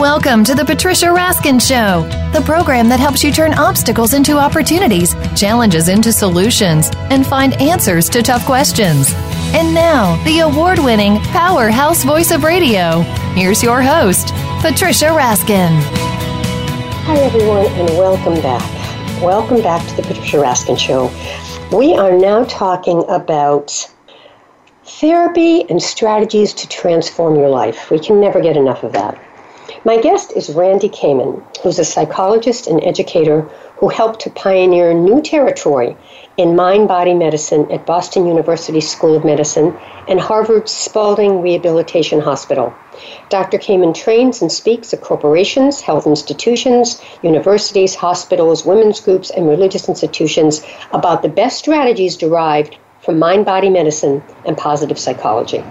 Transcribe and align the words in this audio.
Welcome 0.00 0.44
to 0.44 0.54
the 0.54 0.64
Patricia 0.64 1.08
Raskin 1.08 1.60
Show, 1.60 2.08
the 2.32 2.42
program 2.46 2.88
that 2.88 2.98
helps 2.98 3.22
you 3.22 3.30
turn 3.30 3.52
obstacles 3.52 4.14
into 4.14 4.38
opportunities, 4.38 5.14
challenges 5.38 5.90
into 5.90 6.10
solutions, 6.10 6.88
and 7.10 7.26
find 7.26 7.52
answers 7.60 8.08
to 8.08 8.22
tough 8.22 8.46
questions. 8.46 9.12
And 9.52 9.74
now, 9.74 10.16
the 10.24 10.38
award 10.38 10.78
winning 10.78 11.18
powerhouse 11.24 12.02
voice 12.02 12.30
of 12.30 12.44
radio. 12.44 13.02
Here's 13.34 13.62
your 13.62 13.82
host, 13.82 14.28
Patricia 14.62 15.08
Raskin. 15.08 15.82
Hi, 17.04 17.18
everyone, 17.18 17.66
and 17.66 17.90
welcome 17.90 18.40
back. 18.40 19.22
Welcome 19.22 19.60
back 19.60 19.86
to 19.86 19.96
the 19.96 20.02
Patricia 20.02 20.38
Raskin 20.38 20.78
Show. 20.78 21.12
We 21.76 21.92
are 21.92 22.16
now 22.16 22.44
talking 22.44 23.04
about 23.10 23.70
therapy 24.82 25.68
and 25.68 25.80
strategies 25.82 26.54
to 26.54 26.66
transform 26.68 27.36
your 27.36 27.50
life. 27.50 27.90
We 27.90 27.98
can 27.98 28.18
never 28.18 28.40
get 28.40 28.56
enough 28.56 28.82
of 28.82 28.94
that. 28.94 29.22
My 29.82 29.96
guest 29.96 30.34
is 30.36 30.50
Randy 30.50 30.90
Kamen, 30.90 31.42
who's 31.62 31.78
a 31.78 31.86
psychologist 31.86 32.66
and 32.66 32.84
educator 32.84 33.48
who 33.78 33.88
helped 33.88 34.20
to 34.20 34.30
pioneer 34.30 34.92
new 34.92 35.22
territory 35.22 35.96
in 36.36 36.54
mind 36.54 36.86
body 36.86 37.14
medicine 37.14 37.66
at 37.72 37.86
Boston 37.86 38.26
University 38.26 38.82
School 38.82 39.16
of 39.16 39.24
Medicine 39.24 39.74
and 40.06 40.20
Harvard's 40.20 40.70
Spaulding 40.70 41.40
Rehabilitation 41.40 42.20
Hospital. 42.20 42.74
Dr. 43.30 43.56
Kamen 43.56 43.94
trains 43.94 44.42
and 44.42 44.52
speaks 44.52 44.92
at 44.92 45.00
corporations, 45.00 45.80
health 45.80 46.06
institutions, 46.06 47.00
universities, 47.22 47.94
hospitals, 47.94 48.66
women's 48.66 49.00
groups, 49.00 49.30
and 49.30 49.48
religious 49.48 49.88
institutions 49.88 50.62
about 50.92 51.22
the 51.22 51.28
best 51.30 51.56
strategies 51.56 52.18
derived 52.18 52.76
from 53.00 53.18
mind 53.18 53.46
body 53.46 53.70
medicine 53.70 54.22
and 54.44 54.58
positive 54.58 54.98
psychology. 54.98 55.64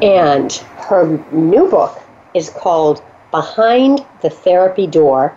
And 0.00 0.50
her 0.88 1.22
new 1.32 1.68
book 1.68 2.00
is 2.32 2.48
called 2.48 3.02
Behind 3.30 4.04
the 4.22 4.30
Therapy 4.30 4.86
Door 4.86 5.36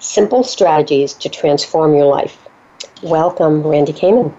Simple 0.00 0.42
Strategies 0.42 1.14
to 1.14 1.28
Transform 1.28 1.94
Your 1.94 2.06
Life. 2.06 2.48
Welcome, 3.02 3.64
Randy 3.64 3.92
Kamen. 3.92 4.34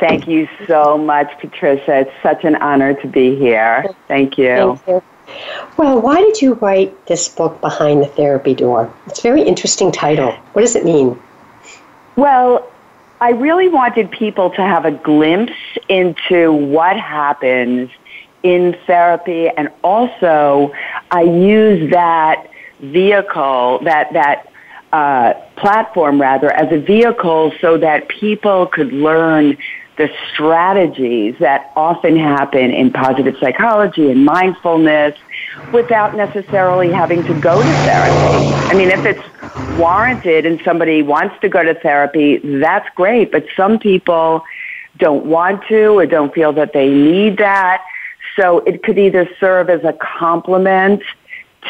Thank 0.00 0.26
you 0.26 0.48
so 0.66 0.98
much, 0.98 1.30
Patricia. 1.40 2.00
It's 2.00 2.10
such 2.22 2.44
an 2.44 2.56
honor 2.56 2.94
to 2.94 3.06
be 3.06 3.36
here. 3.36 3.94
Thank 4.08 4.38
you. 4.38 4.78
Thank 4.84 4.86
you. 4.88 5.02
Well, 5.76 6.00
why 6.00 6.16
did 6.16 6.42
you 6.42 6.54
write 6.54 7.06
this 7.06 7.28
book, 7.28 7.60
Behind 7.60 8.02
the 8.02 8.06
Therapy 8.06 8.54
Door? 8.54 8.92
It's 9.06 9.20
a 9.20 9.22
very 9.22 9.42
interesting 9.42 9.92
title. 9.92 10.32
What 10.52 10.62
does 10.62 10.74
it 10.74 10.84
mean? 10.84 11.20
Well, 12.16 12.68
I 13.20 13.30
really 13.30 13.68
wanted 13.68 14.10
people 14.10 14.50
to 14.50 14.62
have 14.62 14.84
a 14.84 14.90
glimpse 14.90 15.52
into 15.88 16.52
what 16.52 16.98
happens 16.98 17.90
in 18.42 18.76
therapy 18.86 19.48
and 19.48 19.68
also 19.82 20.72
I 21.10 21.22
use 21.22 21.90
that 21.90 22.48
vehicle, 22.80 23.80
that, 23.84 24.12
that 24.12 24.48
uh, 24.92 25.34
platform 25.56 26.20
rather, 26.20 26.50
as 26.52 26.72
a 26.72 26.78
vehicle 26.78 27.52
so 27.60 27.76
that 27.78 28.08
people 28.08 28.66
could 28.66 28.92
learn 28.92 29.56
the 29.96 30.08
strategies 30.32 31.34
that 31.40 31.72
often 31.76 32.16
happen 32.16 32.70
in 32.70 32.92
positive 32.92 33.34
psychology 33.40 34.10
and 34.10 34.24
mindfulness 34.24 35.18
without 35.72 36.16
necessarily 36.16 36.92
having 36.92 37.24
to 37.24 37.34
go 37.34 37.62
to 37.62 37.74
therapy. 37.74 38.40
I 38.70 38.74
mean, 38.74 38.90
if 38.90 39.04
it's 39.04 39.22
warranted 39.66 40.46
and 40.46 40.60
somebody 40.64 41.02
wants 41.02 41.34
to 41.40 41.48
go 41.48 41.62
to 41.62 41.74
therapy, 41.74 42.38
that's 42.60 42.88
great, 42.94 43.32
but 43.32 43.44
some 43.56 43.78
people 43.78 44.44
don't 44.96 45.26
want 45.26 45.64
to 45.68 45.98
or 45.98 46.06
don't 46.06 46.32
feel 46.32 46.52
that 46.54 46.72
they 46.72 46.88
need 46.88 47.38
that. 47.38 47.84
So 48.38 48.60
it 48.60 48.82
could 48.82 48.98
either 48.98 49.28
serve 49.40 49.68
as 49.68 49.82
a 49.84 49.92
complement 49.94 51.02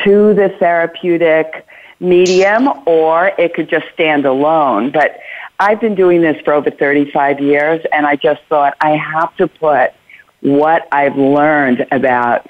to 0.05 0.34
the 0.34 0.51
therapeutic 0.59 1.67
medium 1.99 2.69
or 2.87 3.33
it 3.39 3.55
could 3.55 3.69
just 3.69 3.87
stand 3.95 4.27
alone. 4.27 4.91
But 4.91 5.19
I've 5.59 5.81
been 5.81 5.95
doing 5.95 6.21
this 6.21 6.41
for 6.45 6.53
over 6.53 6.71
35 6.71 7.41
years 7.41 7.84
and 7.93 8.06
I 8.06 8.17
just 8.17 8.43
thought 8.49 8.77
I 8.81 8.97
have 8.97 9.34
to 9.37 9.49
put 9.49 9.93
what 10.41 10.87
I've 10.93 11.17
learned 11.17 11.87
about 11.91 12.49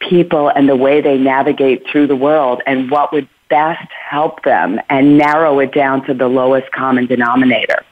people 0.00 0.48
and 0.48 0.68
the 0.68 0.74
way 0.74 1.00
they 1.00 1.18
navigate 1.18 1.86
through 1.86 2.06
the 2.06 2.16
world 2.16 2.62
and 2.66 2.90
what 2.90 3.12
would 3.12 3.28
best 3.50 3.88
help 3.92 4.42
them 4.42 4.80
and 4.88 5.18
narrow 5.18 5.58
it 5.58 5.72
down 5.72 6.04
to 6.06 6.14
the 6.14 6.28
lowest 6.28 6.72
common 6.72 7.06
denominator 7.06 7.84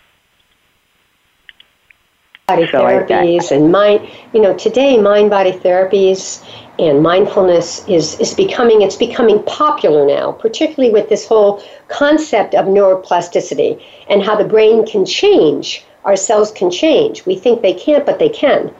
body 2.48 2.66
so 2.66 2.80
therapies 2.80 3.50
and 3.50 3.70
mind 3.70 4.08
you 4.32 4.40
know 4.40 4.56
today 4.56 4.98
mind 4.98 5.30
body 5.30 5.52
therapies 5.52 6.44
and 6.78 7.02
mindfulness 7.02 7.86
is 7.88 8.18
is 8.18 8.34
becoming 8.34 8.82
it's 8.82 8.96
becoming 8.96 9.42
popular 9.44 10.06
now 10.06 10.32
particularly 10.32 10.92
with 10.92 11.08
this 11.08 11.26
whole 11.26 11.62
concept 11.88 12.54
of 12.54 12.66
neuroplasticity 12.66 13.80
and 14.08 14.22
how 14.22 14.34
the 14.34 14.44
brain 14.44 14.86
can 14.86 15.04
change 15.04 15.84
our 16.08 16.16
cells 16.16 16.50
can 16.52 16.70
change. 16.70 17.26
We 17.26 17.36
think 17.36 17.60
they 17.60 17.74
can't 17.74 18.06
but 18.06 18.18
they 18.18 18.30
can. 18.30 18.74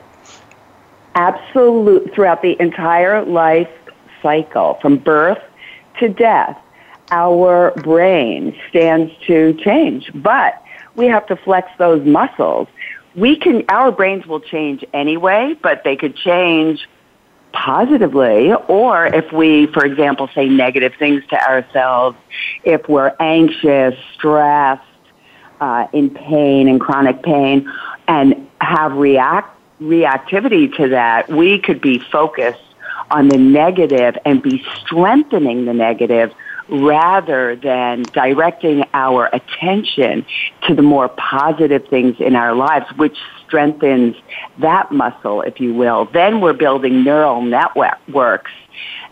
Absolute 1.15 2.15
throughout 2.15 2.41
the 2.41 2.57
entire 2.61 3.23
life 3.23 3.71
cycle 4.23 4.79
from 4.81 4.97
birth 4.97 5.43
to 5.99 6.09
death 6.09 6.59
our 7.11 7.73
brain 7.83 8.57
stands 8.71 9.13
to 9.27 9.53
change. 9.55 10.11
But 10.15 10.63
we 10.95 11.07
have 11.07 11.27
to 11.27 11.37
flex 11.37 11.71
those 11.79 12.05
muscles 12.07 12.69
we 13.19 13.37
can, 13.37 13.65
our 13.69 13.91
brains 13.91 14.27
will 14.27 14.41
change 14.41 14.85
anyway, 14.93 15.57
but 15.63 15.83
they 15.85 15.97
could 15.97 16.17
change 16.17 16.89
positively, 17.53 18.53
or 18.69 19.07
if 19.07 19.33
we, 19.33 19.67
for 19.67 19.85
example, 19.85 20.29
say 20.35 20.49
negative 20.49 20.93
things 20.99 21.25
to 21.31 21.37
ourselves, 21.43 22.17
if 22.65 22.89
we're 22.89 23.15
anxious, 23.19 23.95
stressed, 24.15 24.83
uh, 25.61 25.87
in 25.93 26.11
pain 26.11 26.69
and 26.69 26.81
chronic 26.81 27.23
pain, 27.23 27.71
and 28.07 28.49
have 28.61 28.93
react 28.93 29.55
reactivity 29.81 30.75
to 30.77 30.89
that, 30.89 31.29
we 31.29 31.59
could 31.59 31.81
be 31.81 31.99
focused 31.99 32.61
on 33.11 33.29
the 33.29 33.39
negative 33.39 34.17
and 34.25 34.43
be 34.43 34.65
strengthening 34.81 35.65
the 35.65 35.73
negative 35.73 36.33
rather 36.69 37.57
than 37.57 38.03
directing 38.03 38.85
our 38.95 39.31
attention 39.33 40.25
to 40.67 40.75
the 40.75 40.83
more 40.83 41.09
positive 41.09 41.87
things 41.89 42.17
in 42.21 42.37
our 42.37 42.55
lives, 42.55 42.87
which 42.97 43.17
strengthens 43.47 44.15
that 44.59 44.93
muscle, 44.93 45.43
if 45.43 45.61
you 45.61 45.73
will. 45.75 46.07
Then 46.13 46.41
we're 46.41 46.53
building 46.53 47.03
neural 47.03 47.41
networks 47.43 48.51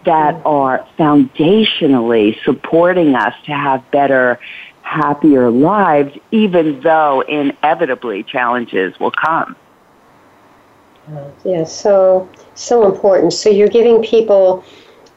that 0.04 0.34
mm. 0.34 0.46
are 0.46 0.86
foundationally 0.98 2.42
supporting 2.44 3.14
us 3.14 3.34
to 3.46 3.52
have 3.52 3.90
better, 3.90 4.38
happier 4.82 5.50
lives, 5.50 6.16
even 6.30 6.80
though 6.80 7.22
inevitably 7.22 8.22
challenges 8.22 8.98
will 9.00 9.12
come. 9.12 9.56
Yeah, 11.44 11.64
so 11.64 12.28
so 12.54 12.84
important. 12.90 13.32
So 13.32 13.48
you're 13.48 13.68
giving 13.68 14.02
people 14.02 14.64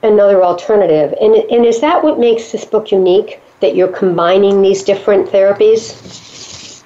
another 0.04 0.44
alternative. 0.44 1.14
And, 1.20 1.36
and 1.36 1.66
is 1.66 1.82
that 1.82 2.04
what 2.04 2.20
makes 2.20 2.52
this 2.52 2.66
book 2.66 2.92
unique, 2.92 3.42
that 3.62 3.76
you're 3.76 3.92
combining 3.92 4.62
these 4.62 4.84
different 4.84 5.30
therapies? 5.30 6.84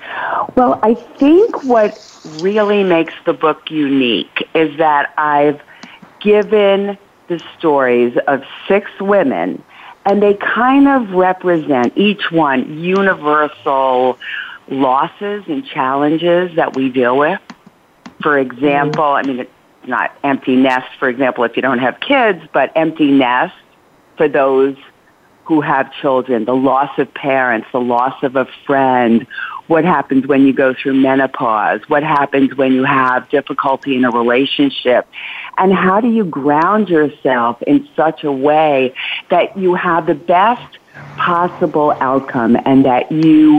Well, 0.55 0.79
I 0.83 0.93
think 0.95 1.63
what 1.63 1.99
really 2.41 2.83
makes 2.83 3.13
the 3.25 3.33
book 3.33 3.69
unique 3.69 4.47
is 4.53 4.77
that 4.77 5.13
I've 5.17 5.61
given 6.19 6.97
the 7.27 7.41
stories 7.57 8.17
of 8.27 8.43
six 8.67 8.89
women, 8.99 9.63
and 10.05 10.21
they 10.21 10.33
kind 10.33 10.87
of 10.87 11.11
represent 11.11 11.93
each 11.95 12.31
one 12.31 12.79
universal 12.79 14.17
losses 14.67 15.43
and 15.47 15.65
challenges 15.65 16.55
that 16.55 16.73
we 16.73 16.89
deal 16.89 17.17
with. 17.17 17.39
For 18.21 18.37
example, 18.37 19.03
I 19.03 19.23
mean, 19.23 19.47
not 19.87 20.11
empty 20.23 20.55
nest, 20.55 20.87
for 20.99 21.09
example, 21.09 21.43
if 21.43 21.55
you 21.55 21.61
don't 21.61 21.79
have 21.79 21.99
kids, 21.99 22.39
but 22.53 22.71
empty 22.75 23.11
nest 23.11 23.55
for 24.17 24.27
those 24.27 24.75
who 25.45 25.59
have 25.61 25.91
children, 25.93 26.45
the 26.45 26.55
loss 26.55 26.97
of 26.97 27.13
parents, 27.13 27.67
the 27.71 27.79
loss 27.79 28.15
of 28.23 28.35
a 28.35 28.47
friend, 28.65 29.27
what 29.67 29.83
happens 29.83 30.25
when 30.25 30.45
you 30.45 30.53
go 30.53 30.73
through 30.73 30.93
menopause, 30.93 31.81
what 31.87 32.03
happens 32.03 32.55
when 32.55 32.71
you 32.71 32.83
have 32.83 33.27
difficulty 33.29 33.95
in 33.95 34.05
a 34.05 34.11
relationship, 34.11 35.07
and 35.57 35.73
how 35.73 35.99
do 35.99 36.09
you 36.09 36.23
ground 36.23 36.89
yourself 36.89 37.61
in 37.63 37.87
such 37.95 38.23
a 38.23 38.31
way 38.31 38.93
that 39.29 39.57
you 39.57 39.73
have 39.73 40.05
the 40.05 40.15
best 40.15 40.77
possible 41.17 41.93
outcome 42.01 42.57
and 42.65 42.85
that 42.85 43.11
you 43.11 43.57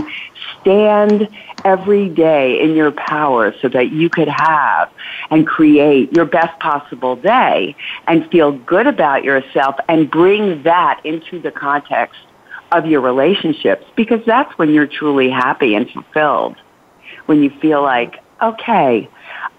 stand 0.64 1.28
every 1.64 2.08
day 2.08 2.60
in 2.60 2.74
your 2.74 2.90
power 2.90 3.54
so 3.60 3.68
that 3.68 3.92
you 3.92 4.08
could 4.08 4.28
have 4.28 4.90
and 5.30 5.46
create 5.46 6.12
your 6.12 6.24
best 6.24 6.58
possible 6.58 7.16
day 7.16 7.76
and 8.06 8.28
feel 8.30 8.52
good 8.52 8.86
about 8.86 9.24
yourself 9.24 9.76
and 9.88 10.10
bring 10.10 10.62
that 10.62 11.00
into 11.04 11.40
the 11.40 11.50
context 11.50 12.20
of 12.72 12.86
your 12.86 13.00
relationships 13.00 13.84
because 13.94 14.20
that's 14.26 14.56
when 14.58 14.70
you're 14.70 14.86
truly 14.86 15.30
happy 15.30 15.74
and 15.74 15.88
fulfilled. 15.90 16.56
When 17.26 17.42
you 17.42 17.50
feel 17.60 17.82
like, 17.82 18.22
okay, 18.42 19.08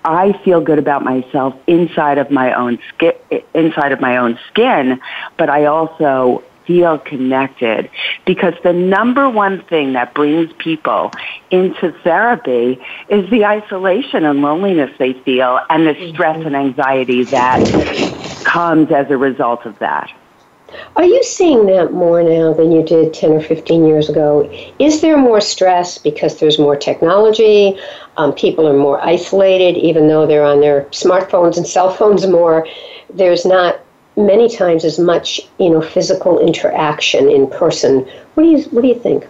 I 0.03 0.39
feel 0.43 0.61
good 0.61 0.79
about 0.79 1.03
myself 1.03 1.55
inside 1.65 2.17
of 2.17 2.29
my 2.29 2.53
own 2.53 2.77
skin, 2.89 3.13
inside 3.53 3.91
of 3.91 4.01
my 4.01 4.17
own 4.17 4.37
skin, 4.49 4.99
but 5.37 5.49
I 5.49 5.65
also 5.65 6.43
feel 6.65 6.97
connected 6.97 7.89
because 8.25 8.53
the 8.63 8.73
number 8.73 9.29
one 9.29 9.63
thing 9.63 9.93
that 9.93 10.13
brings 10.13 10.51
people 10.53 11.11
into 11.51 11.91
therapy 12.03 12.81
is 13.09 13.29
the 13.29 13.45
isolation 13.45 14.25
and 14.25 14.41
loneliness 14.41 14.91
they 14.97 15.13
feel 15.13 15.59
and 15.69 15.87
the 15.87 16.11
stress 16.13 16.43
and 16.45 16.55
anxiety 16.55 17.23
that 17.25 17.59
comes 18.43 18.91
as 18.91 19.09
a 19.09 19.17
result 19.17 19.65
of 19.65 19.77
that. 19.79 20.11
Are 20.95 21.03
you 21.03 21.23
seeing 21.23 21.67
that 21.67 21.93
more 21.93 22.23
now 22.23 22.53
than 22.53 22.71
you 22.71 22.83
did 22.83 23.13
10 23.13 23.31
or 23.31 23.41
15 23.41 23.85
years 23.85 24.09
ago? 24.09 24.49
Is 24.79 25.01
there 25.01 25.17
more 25.17 25.41
stress 25.41 25.97
because 25.97 26.39
there's 26.39 26.59
more 26.59 26.75
technology? 26.75 27.77
Um, 28.17 28.33
people 28.33 28.67
are 28.67 28.77
more 28.77 29.01
isolated, 29.01 29.77
even 29.77 30.07
though 30.07 30.25
they're 30.25 30.43
on 30.43 30.61
their 30.61 30.83
smartphones 30.85 31.57
and 31.57 31.67
cell 31.67 31.93
phones 31.93 32.25
more. 32.27 32.67
There's 33.13 33.45
not 33.45 33.79
many 34.17 34.49
times 34.49 34.85
as 34.85 34.97
much, 34.99 35.41
you 35.59 35.69
know, 35.69 35.81
physical 35.81 36.39
interaction 36.39 37.29
in 37.29 37.49
person. 37.49 38.07
What 38.33 38.43
do 38.43 38.49
you 38.49 38.63
What 38.69 38.81
do 38.81 38.87
you 38.87 38.99
think? 38.99 39.27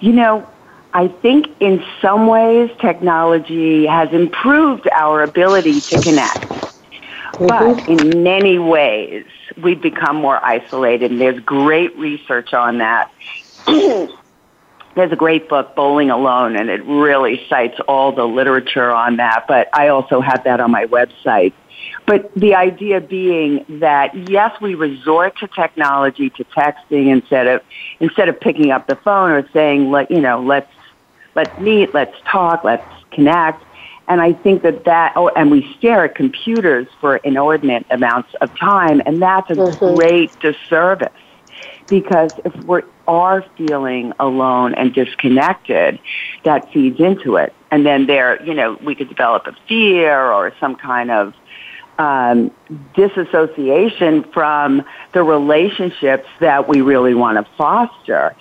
You 0.00 0.12
know, 0.12 0.46
I 0.92 1.08
think 1.08 1.48
in 1.60 1.84
some 2.00 2.26
ways 2.26 2.70
technology 2.80 3.86
has 3.86 4.12
improved 4.12 4.88
our 4.92 5.22
ability 5.22 5.80
to 5.80 6.00
connect. 6.02 6.40
Mm-hmm. 7.34 7.46
But 7.46 7.88
in 7.88 8.22
many 8.22 8.58
ways, 8.58 9.26
we've 9.60 9.80
become 9.80 10.16
more 10.16 10.42
isolated, 10.44 11.10
and 11.10 11.20
there's 11.20 11.40
great 11.40 11.96
research 11.96 12.54
on 12.54 12.78
that. 12.78 13.10
there's 14.94 15.12
a 15.12 15.16
great 15.16 15.48
book, 15.48 15.74
Bowling 15.74 16.10
Alone, 16.10 16.56
and 16.56 16.70
it 16.70 16.84
really 16.84 17.44
cites 17.48 17.78
all 17.88 18.12
the 18.12 18.24
literature 18.24 18.90
on 18.90 19.16
that, 19.16 19.44
but 19.48 19.68
I 19.72 19.88
also 19.88 20.20
have 20.20 20.44
that 20.44 20.60
on 20.60 20.70
my 20.70 20.86
website. 20.86 21.52
But 22.06 22.32
the 22.34 22.54
idea 22.54 23.00
being 23.00 23.64
that 23.80 24.14
yes, 24.28 24.58
we 24.60 24.74
resort 24.74 25.36
to 25.38 25.48
technology, 25.48 26.30
to 26.30 26.44
texting 26.44 27.08
instead 27.08 27.46
of 27.46 27.62
instead 28.00 28.28
of 28.28 28.38
picking 28.38 28.70
up 28.70 28.86
the 28.86 28.96
phone 28.96 29.30
or 29.30 29.48
saying, 29.52 29.90
let 29.90 30.10
you 30.10 30.20
know, 30.20 30.40
let's 30.40 30.70
let's 31.34 31.58
meet, 31.58 31.94
let's 31.94 32.16
talk, 32.26 32.64
let's 32.64 32.86
connect. 33.10 33.62
And 34.06 34.20
I 34.20 34.34
think 34.34 34.62
that 34.62 34.84
that, 34.84 35.14
oh, 35.16 35.28
and 35.28 35.50
we 35.50 35.74
stare 35.78 36.04
at 36.04 36.14
computers 36.14 36.86
for 37.00 37.16
inordinate 37.16 37.86
amounts 37.90 38.34
of 38.42 38.54
time, 38.58 39.00
and 39.06 39.20
that's 39.20 39.50
a 39.50 39.54
mm-hmm. 39.54 39.96
great 39.96 40.38
disservice. 40.40 41.08
Because 41.88 42.32
if 42.44 42.54
we 42.64 42.82
are 43.06 43.44
feeling 43.56 44.12
alone 44.18 44.74
and 44.74 44.94
disconnected, 44.94 45.98
that 46.44 46.72
feeds 46.72 47.00
into 47.00 47.36
it. 47.36 47.52
And 47.70 47.84
then 47.84 48.06
there, 48.06 48.42
you 48.44 48.54
know, 48.54 48.78
we 48.82 48.94
could 48.94 49.08
develop 49.08 49.46
a 49.46 49.56
fear 49.68 50.20
or 50.20 50.52
some 50.60 50.76
kind 50.76 51.10
of 51.10 51.34
um, 51.98 52.50
disassociation 52.94 54.24
from 54.32 54.84
the 55.12 55.22
relationships 55.22 56.28
that 56.40 56.68
we 56.68 56.80
really 56.80 57.14
want 57.14 57.44
to 57.44 57.52
foster. 57.56 58.34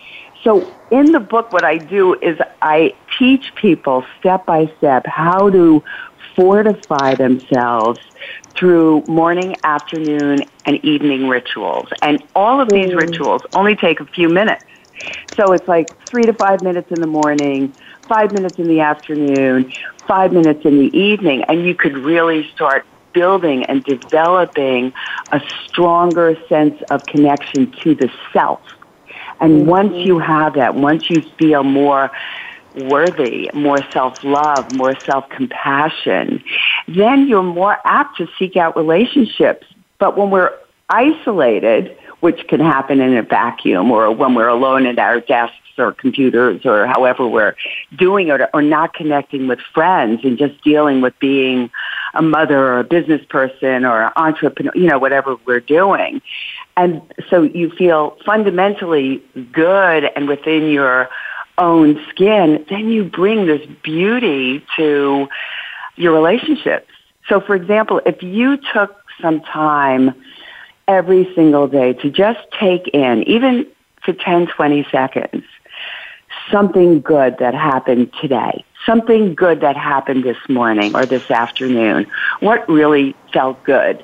So 0.43 0.73
in 0.91 1.11
the 1.11 1.19
book, 1.19 1.53
what 1.53 1.63
I 1.63 1.77
do 1.77 2.15
is 2.15 2.37
I 2.61 2.95
teach 3.17 3.55
people 3.55 4.05
step 4.19 4.45
by 4.45 4.71
step 4.77 5.05
how 5.05 5.49
to 5.49 5.83
fortify 6.35 7.15
themselves 7.15 7.99
through 8.55 9.03
morning, 9.07 9.55
afternoon, 9.63 10.39
and 10.65 10.83
evening 10.85 11.27
rituals. 11.27 11.89
And 12.01 12.23
all 12.35 12.61
of 12.61 12.69
these 12.69 12.89
mm. 12.89 12.99
rituals 12.99 13.41
only 13.53 13.75
take 13.75 13.99
a 13.99 14.05
few 14.05 14.29
minutes. 14.29 14.65
So 15.35 15.53
it's 15.53 15.67
like 15.67 15.87
three 16.05 16.23
to 16.23 16.33
five 16.33 16.61
minutes 16.61 16.91
in 16.91 17.01
the 17.01 17.07
morning, 17.07 17.73
five 18.07 18.31
minutes 18.31 18.57
in 18.57 18.67
the 18.67 18.81
afternoon, 18.81 19.71
five 20.07 20.31
minutes 20.31 20.65
in 20.65 20.77
the 20.77 20.97
evening, 20.97 21.43
and 21.43 21.65
you 21.65 21.75
could 21.75 21.97
really 21.97 22.49
start 22.51 22.85
building 23.13 23.63
and 23.65 23.83
developing 23.83 24.93
a 25.31 25.41
stronger 25.65 26.37
sense 26.47 26.81
of 26.89 27.05
connection 27.05 27.71
to 27.83 27.95
the 27.95 28.11
self. 28.31 28.61
And 29.39 29.61
mm-hmm. 29.61 29.69
once 29.69 29.93
you 29.93 30.19
have 30.19 30.55
that, 30.55 30.75
once 30.75 31.09
you 31.09 31.21
feel 31.37 31.63
more 31.63 32.11
worthy, 32.75 33.49
more 33.53 33.83
self-love, 33.93 34.71
more 34.71 34.95
self-compassion, 35.05 36.43
then 36.87 37.27
you're 37.27 37.43
more 37.43 37.77
apt 37.85 38.17
to 38.17 38.27
seek 38.37 38.55
out 38.57 38.75
relationships. 38.75 39.65
But 39.99 40.17
when 40.17 40.29
we're 40.29 40.51
isolated, 40.89 41.97
which 42.19 42.47
can 42.47 42.59
happen 42.61 43.01
in 43.01 43.17
a 43.17 43.21
vacuum 43.23 43.91
or 43.91 44.09
when 44.09 44.33
we're 44.33 44.47
alone 44.47 44.85
at 44.85 44.97
our 44.97 45.19
desks 45.19 45.57
or 45.77 45.91
computers 45.91 46.65
or 46.65 46.85
however 46.87 47.27
we're 47.27 47.55
doing 47.97 48.29
it 48.29 48.39
or 48.53 48.61
not 48.61 48.93
connecting 48.93 49.47
with 49.47 49.59
friends 49.73 50.21
and 50.23 50.37
just 50.37 50.61
dealing 50.63 51.01
with 51.01 51.13
being 51.19 51.69
a 52.13 52.21
mother 52.21 52.59
or 52.59 52.79
a 52.79 52.83
business 52.83 53.21
person 53.25 53.83
or 53.83 54.03
an 54.03 54.11
entrepreneur, 54.15 54.71
you 54.75 54.87
know, 54.87 54.99
whatever 54.99 55.35
we're 55.45 55.59
doing. 55.59 56.21
And 56.77 57.01
so 57.29 57.41
you 57.41 57.69
feel 57.71 58.17
fundamentally 58.25 59.21
good 59.51 60.05
and 60.15 60.27
within 60.27 60.69
your 60.69 61.09
own 61.57 62.03
skin, 62.09 62.65
then 62.69 62.89
you 62.89 63.03
bring 63.03 63.45
this 63.45 63.65
beauty 63.83 64.65
to 64.75 65.27
your 65.95 66.13
relationships. 66.13 66.89
So 67.29 67.39
for 67.39 67.55
example, 67.55 68.01
if 68.05 68.21
you 68.23 68.57
took 68.73 68.95
some 69.21 69.41
time 69.41 70.13
every 70.87 71.33
single 71.35 71.67
day 71.67 71.93
to 71.93 72.09
just 72.09 72.39
take 72.59 72.87
in, 72.89 73.23
even 73.23 73.67
for 74.03 74.13
10, 74.13 74.47
20 74.47 74.87
seconds, 74.91 75.43
something 76.51 77.01
good 77.01 77.37
that 77.39 77.53
happened 77.53 78.11
today, 78.19 78.65
something 78.85 79.33
good 79.33 79.61
that 79.61 79.77
happened 79.77 80.23
this 80.23 80.37
morning 80.49 80.95
or 80.95 81.05
this 81.05 81.29
afternoon, 81.31 82.05
what 82.39 82.67
really 82.67 83.15
felt 83.31 83.63
good. 83.63 84.03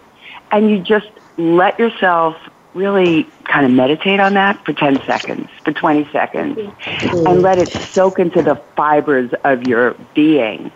And 0.51 0.69
you 0.69 0.79
just 0.79 1.09
let 1.37 1.77
yourself 1.79 2.35
really 2.73 3.33
kind 3.49 3.65
of 3.65 3.71
meditate 3.71 4.19
on 4.19 4.35
that 4.35 4.63
for 4.63 4.73
10 4.73 5.01
seconds, 5.05 5.49
for 5.63 5.73
20 5.73 6.09
seconds, 6.11 6.57
mm-hmm. 6.57 7.27
and 7.27 7.41
let 7.41 7.57
it 7.57 7.69
soak 7.69 8.19
into 8.19 8.41
the 8.41 8.55
fibers 8.75 9.31
of 9.43 9.63
your 9.63 9.95
being. 10.13 10.71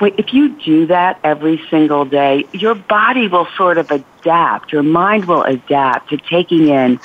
If 0.00 0.32
you 0.32 0.50
do 0.60 0.86
that 0.86 1.20
every 1.24 1.62
single 1.68 2.04
day, 2.04 2.46
your 2.52 2.74
body 2.74 3.28
will 3.28 3.46
sort 3.56 3.76
of 3.76 3.90
adapt, 3.90 4.72
your 4.72 4.82
mind 4.82 5.26
will 5.26 5.42
adapt 5.42 6.10
to 6.10 6.16
taking 6.16 6.68
in 6.68 7.00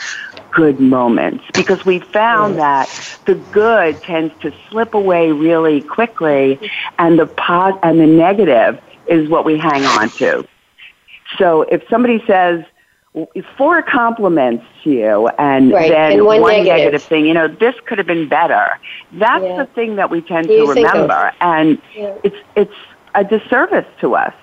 good 0.52 0.80
moments 0.80 1.44
because 1.54 1.84
we 1.86 2.00
found 2.00 2.58
that 2.58 2.90
the 3.26 3.36
good 3.52 4.02
tends 4.04 4.34
to 4.40 4.54
slip 4.70 4.94
away 4.94 5.34
really 5.34 5.82
quickly 5.82 6.72
and 6.98 7.20
the 7.20 7.26
pos- 7.26 7.78
and 7.84 8.00
the 8.00 8.08
negative 8.08 8.82
is 9.08 9.28
what 9.28 9.44
we 9.44 9.58
hang 9.58 9.84
on 9.84 10.10
to. 10.12 10.48
So 11.38 11.64
if 11.64 11.84
somebody 11.90 12.24
says 12.26 12.64
four 13.58 13.82
compliments 13.82 14.66
to 14.84 14.90
you 14.92 15.28
and 15.40 15.72
right. 15.72 15.90
then 15.90 16.12
and 16.14 16.26
one, 16.26 16.42
one 16.42 16.52
negative. 16.52 16.78
negative. 16.78 17.04
thing, 17.04 17.26
you 17.26 17.34
know, 17.34 17.48
this 17.48 17.76
could 17.86 17.98
have 17.98 18.08
been 18.08 18.28
better. 18.28 18.80
That's 19.14 19.44
yeah. 19.44 19.58
the 19.58 19.66
thing 19.68 19.96
that 19.96 20.10
we 20.10 20.22
tend 20.22 20.48
to 20.48 20.66
remember 20.66 21.32
and 21.40 21.82
yeah. 21.96 22.16
it's 22.24 22.36
it's 22.56 22.74
a 23.14 23.24
disservice 23.24 23.88
to 24.02 24.16
us. 24.16 24.34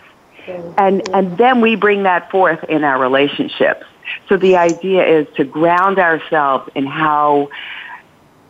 Yeah. 0.46 0.74
And 0.78 1.08
and 1.14 1.36
then 1.38 1.60
we 1.60 1.76
bring 1.76 2.02
that 2.04 2.30
forth 2.30 2.64
in 2.64 2.82
our 2.84 2.98
relationships. 2.98 3.84
So 4.28 4.36
the 4.36 4.56
idea 4.56 5.06
is 5.06 5.26
to 5.36 5.44
ground 5.44 5.98
ourselves 5.98 6.68
in 6.74 6.86
how 6.86 7.48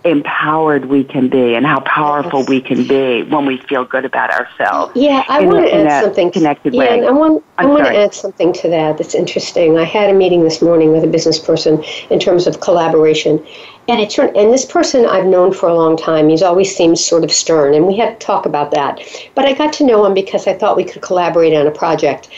empowered 0.05 0.87
we 0.87 1.05
can 1.05 1.29
be 1.29 1.55
and 1.55 1.65
how 1.65 1.81
powerful 1.81 2.45
we 2.45 2.61
can 2.61 2.87
be 2.87 3.23
when 3.23 3.47
we 3.47 3.59
feel 3.59 3.85
good 3.85 4.05
about 4.05 4.31
ourselves. 4.31 4.93
Yeah, 4.97 5.25
I 5.29 5.45
want 5.45 5.65
to 5.65 5.75
add 5.75 6.03
something 6.03 6.33
connected 6.33 6.75
yeah, 6.75 6.81
way. 6.81 7.07
I 7.07 7.11
want 7.11 7.45
i 7.59 7.67
want 7.67 7.85
to 7.85 7.97
add 7.97 8.13
something 8.13 8.53
to 8.55 8.69
that 8.69 8.99
that's 8.99 9.15
interesting. 9.15 9.79
I 9.79 9.85
had 9.85 10.11
a 10.11 10.13
meeting 10.13 10.43
this 10.43 10.61
morning 10.61 10.93
with 10.93 11.05
a 11.05 11.07
business 11.07 11.39
person 11.39 11.83
in 12.11 12.19
terms 12.19 12.47
of 12.47 12.61
collaboration. 12.61 13.45
And 13.89 14.01
it 14.01 14.11
turned 14.11 14.37
and 14.37 14.53
this 14.53 14.65
person 14.65 15.07
I've 15.07 15.27
known 15.27 15.53
for 15.53 15.69
a 15.69 15.75
long 15.75 15.97
time. 15.97 16.29
He's 16.29 16.43
always 16.43 16.75
seemed 16.75 16.99
sort 16.99 17.25
of 17.25 17.31
stern 17.31 17.75
and 17.75 17.87
we 17.87 17.97
had 17.97 18.19
to 18.19 18.27
talk 18.27 18.47
about 18.47 18.71
that. 18.73 19.01
But 19.35 19.47
I 19.47 19.53
got 19.53 19.73
to 19.75 19.87
know 19.87 20.05
him 20.05 20.15
because 20.15 20.47
I 20.47 20.55
thought 20.55 20.77
we 20.77 20.85
could 20.85 21.03
collaborate 21.03 21.55
on 21.55 21.67
a 21.67 21.71
project. 21.73 22.29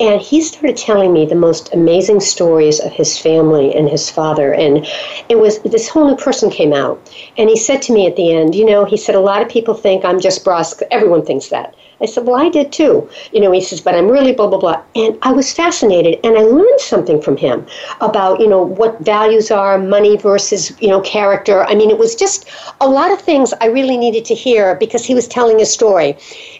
And 0.00 0.20
he 0.20 0.40
started 0.40 0.76
telling 0.76 1.12
me 1.12 1.24
the 1.24 1.34
most 1.34 1.72
amazing 1.72 2.20
stories 2.20 2.80
of 2.80 2.92
his 2.92 3.16
family 3.16 3.74
and 3.74 3.88
his 3.88 4.10
father. 4.10 4.52
And 4.52 4.86
it 5.28 5.38
was 5.38 5.60
this 5.60 5.88
whole 5.88 6.08
new 6.08 6.16
person 6.16 6.50
came 6.50 6.72
out. 6.72 6.98
And 7.38 7.48
he 7.48 7.56
said 7.56 7.80
to 7.82 7.92
me 7.92 8.06
at 8.06 8.16
the 8.16 8.32
end, 8.32 8.54
you 8.54 8.64
know, 8.64 8.84
he 8.84 8.96
said, 8.96 9.14
a 9.14 9.20
lot 9.20 9.42
of 9.42 9.48
people 9.48 9.74
think 9.74 10.04
I'm 10.04 10.20
just 10.20 10.44
brusque. 10.44 10.82
Everyone 10.90 11.24
thinks 11.24 11.48
that. 11.48 11.74
I 12.00 12.06
said, 12.06 12.26
Well, 12.26 12.36
I 12.36 12.48
did 12.48 12.72
too. 12.72 13.08
You 13.32 13.40
know, 13.40 13.52
he 13.52 13.60
says, 13.60 13.80
But 13.80 13.94
I'm 13.94 14.08
really 14.08 14.32
blah, 14.32 14.48
blah, 14.48 14.58
blah. 14.58 14.82
And 14.96 15.16
I 15.22 15.32
was 15.32 15.52
fascinated 15.52 16.18
and 16.24 16.36
I 16.36 16.42
learned 16.42 16.80
something 16.80 17.22
from 17.22 17.36
him 17.36 17.66
about, 18.00 18.40
you 18.40 18.48
know, 18.48 18.62
what 18.62 19.00
values 19.00 19.50
are, 19.50 19.78
money 19.78 20.16
versus, 20.16 20.72
you 20.80 20.88
know, 20.88 21.00
character. 21.00 21.64
I 21.64 21.74
mean, 21.74 21.90
it 21.90 21.98
was 21.98 22.14
just 22.16 22.50
a 22.80 22.88
lot 22.88 23.12
of 23.12 23.20
things 23.20 23.54
I 23.60 23.66
really 23.66 23.96
needed 23.96 24.24
to 24.26 24.34
hear 24.34 24.74
because 24.74 25.04
he 25.04 25.14
was 25.14 25.28
telling 25.28 25.60
a 25.60 25.66
story. 25.66 26.18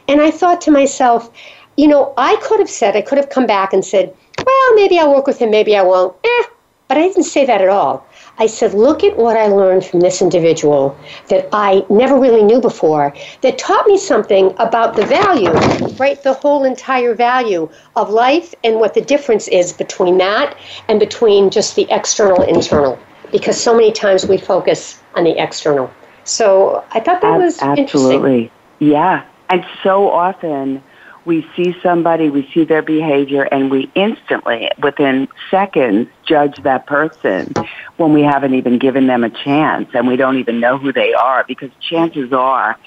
And 0.08 0.20
I 0.20 0.30
thought 0.30 0.60
to 0.62 0.70
myself, 0.70 1.30
you 1.76 1.88
know, 1.88 2.14
I 2.16 2.36
could 2.36 2.60
have 2.60 2.70
said, 2.70 2.96
I 2.96 3.02
could 3.02 3.18
have 3.18 3.30
come 3.30 3.46
back 3.46 3.72
and 3.72 3.84
said, 3.84 4.14
Well, 4.44 4.74
maybe 4.74 4.98
I'll 4.98 5.14
work 5.14 5.26
with 5.26 5.38
him, 5.38 5.50
maybe 5.50 5.76
I 5.76 5.82
won't. 5.82 6.16
Eh. 6.24 6.42
But 6.88 6.98
I 6.98 7.02
didn't 7.08 7.24
say 7.24 7.46
that 7.46 7.62
at 7.62 7.68
all. 7.68 8.06
I 8.38 8.46
said, 8.46 8.74
look 8.74 9.04
at 9.04 9.16
what 9.16 9.36
I 9.36 9.46
learned 9.46 9.84
from 9.86 10.00
this 10.00 10.20
individual 10.20 10.96
that 11.28 11.48
I 11.52 11.84
never 11.88 12.18
really 12.18 12.42
knew 12.42 12.60
before, 12.60 13.14
that 13.42 13.58
taught 13.58 13.86
me 13.86 13.96
something 13.96 14.54
about 14.58 14.96
the 14.96 15.06
value, 15.06 15.52
right? 15.98 16.20
The 16.22 16.34
whole 16.34 16.64
entire 16.64 17.14
value 17.14 17.70
of 17.96 18.10
life 18.10 18.54
and 18.64 18.80
what 18.80 18.92
the 18.94 19.00
difference 19.00 19.48
is 19.48 19.72
between 19.72 20.18
that 20.18 20.56
and 20.88 20.98
between 20.98 21.50
just 21.50 21.76
the 21.76 21.86
external 21.90 22.42
internal. 22.42 22.98
Because 23.30 23.60
so 23.60 23.74
many 23.74 23.92
times 23.92 24.26
we 24.26 24.36
focus 24.36 25.00
on 25.14 25.24
the 25.24 25.40
external. 25.42 25.90
So 26.24 26.84
I 26.90 27.00
thought 27.00 27.22
that 27.22 27.38
was 27.38 27.62
interesting. 27.62 27.84
absolutely. 27.84 28.52
Yeah. 28.80 29.24
And 29.50 29.64
so 29.82 30.10
often 30.10 30.82
we 31.24 31.46
see 31.56 31.74
somebody, 31.82 32.30
we 32.30 32.48
see 32.52 32.64
their 32.64 32.82
behavior, 32.82 33.42
and 33.44 33.70
we 33.70 33.90
instantly, 33.94 34.70
within 34.82 35.28
seconds, 35.50 36.08
judge 36.26 36.56
that 36.62 36.86
person 36.86 37.52
when 37.96 38.12
we 38.12 38.22
haven't 38.22 38.54
even 38.54 38.78
given 38.78 39.06
them 39.06 39.24
a 39.24 39.30
chance 39.30 39.88
and 39.94 40.06
we 40.06 40.16
don't 40.16 40.38
even 40.38 40.60
know 40.60 40.78
who 40.78 40.92
they 40.92 41.12
are 41.14 41.44
because 41.46 41.70
chances 41.80 42.32
are 42.32 42.78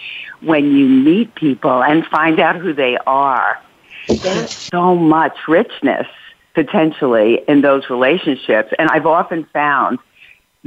when 0.42 0.72
you 0.72 0.88
meet 0.88 1.34
people 1.36 1.84
and 1.84 2.06
find 2.06 2.40
out 2.40 2.56
who 2.56 2.74
they 2.74 2.98
are, 3.08 3.60
there's 4.08 4.52
so 4.52 4.96
much 4.96 5.36
richness 5.48 6.08
potentially 6.54 7.42
in 7.48 7.62
those 7.62 7.90
relationships. 7.90 8.74
And 8.80 8.90
I've 8.90 9.06
often 9.06 9.46
found 9.54 10.00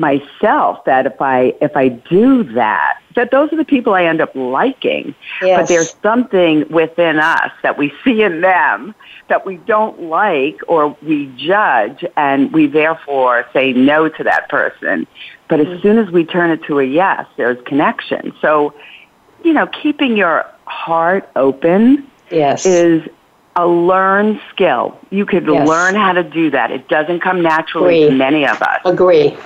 myself 0.00 0.84
that 0.86 1.06
if 1.06 1.20
I 1.20 1.54
if 1.60 1.76
I 1.76 1.90
do 1.90 2.42
that, 2.54 3.00
that 3.14 3.30
those 3.30 3.52
are 3.52 3.56
the 3.56 3.64
people 3.64 3.92
I 3.94 4.04
end 4.04 4.20
up 4.20 4.34
liking. 4.34 5.14
Yes. 5.42 5.60
But 5.60 5.68
there's 5.68 5.94
something 6.02 6.66
within 6.68 7.18
us 7.18 7.52
that 7.62 7.76
we 7.76 7.92
see 8.02 8.22
in 8.22 8.40
them 8.40 8.94
that 9.28 9.44
we 9.44 9.58
don't 9.58 10.02
like 10.02 10.60
or 10.66 10.96
we 11.02 11.26
judge 11.36 12.04
and 12.16 12.52
we 12.52 12.66
therefore 12.66 13.46
say 13.52 13.72
no 13.74 14.08
to 14.08 14.24
that 14.24 14.48
person. 14.48 15.06
But 15.48 15.60
as 15.60 15.66
mm-hmm. 15.66 15.82
soon 15.82 15.98
as 15.98 16.10
we 16.10 16.24
turn 16.24 16.50
it 16.50 16.64
to 16.64 16.80
a 16.80 16.84
yes, 16.84 17.26
there's 17.36 17.62
connection. 17.66 18.32
So, 18.40 18.74
you 19.44 19.52
know, 19.52 19.66
keeping 19.66 20.16
your 20.16 20.46
heart 20.64 21.28
open 21.36 22.10
yes. 22.30 22.64
is 22.64 23.06
a 23.56 23.66
learned 23.66 24.40
skill. 24.50 24.98
You 25.10 25.26
could 25.26 25.46
yes. 25.46 25.68
learn 25.68 25.94
how 25.94 26.12
to 26.12 26.22
do 26.22 26.50
that. 26.50 26.70
It 26.70 26.88
doesn't 26.88 27.20
come 27.20 27.42
naturally 27.42 28.04
Agree. 28.04 28.10
to 28.10 28.16
many 28.16 28.46
of 28.46 28.62
us. 28.62 28.80
Agree. 28.84 29.36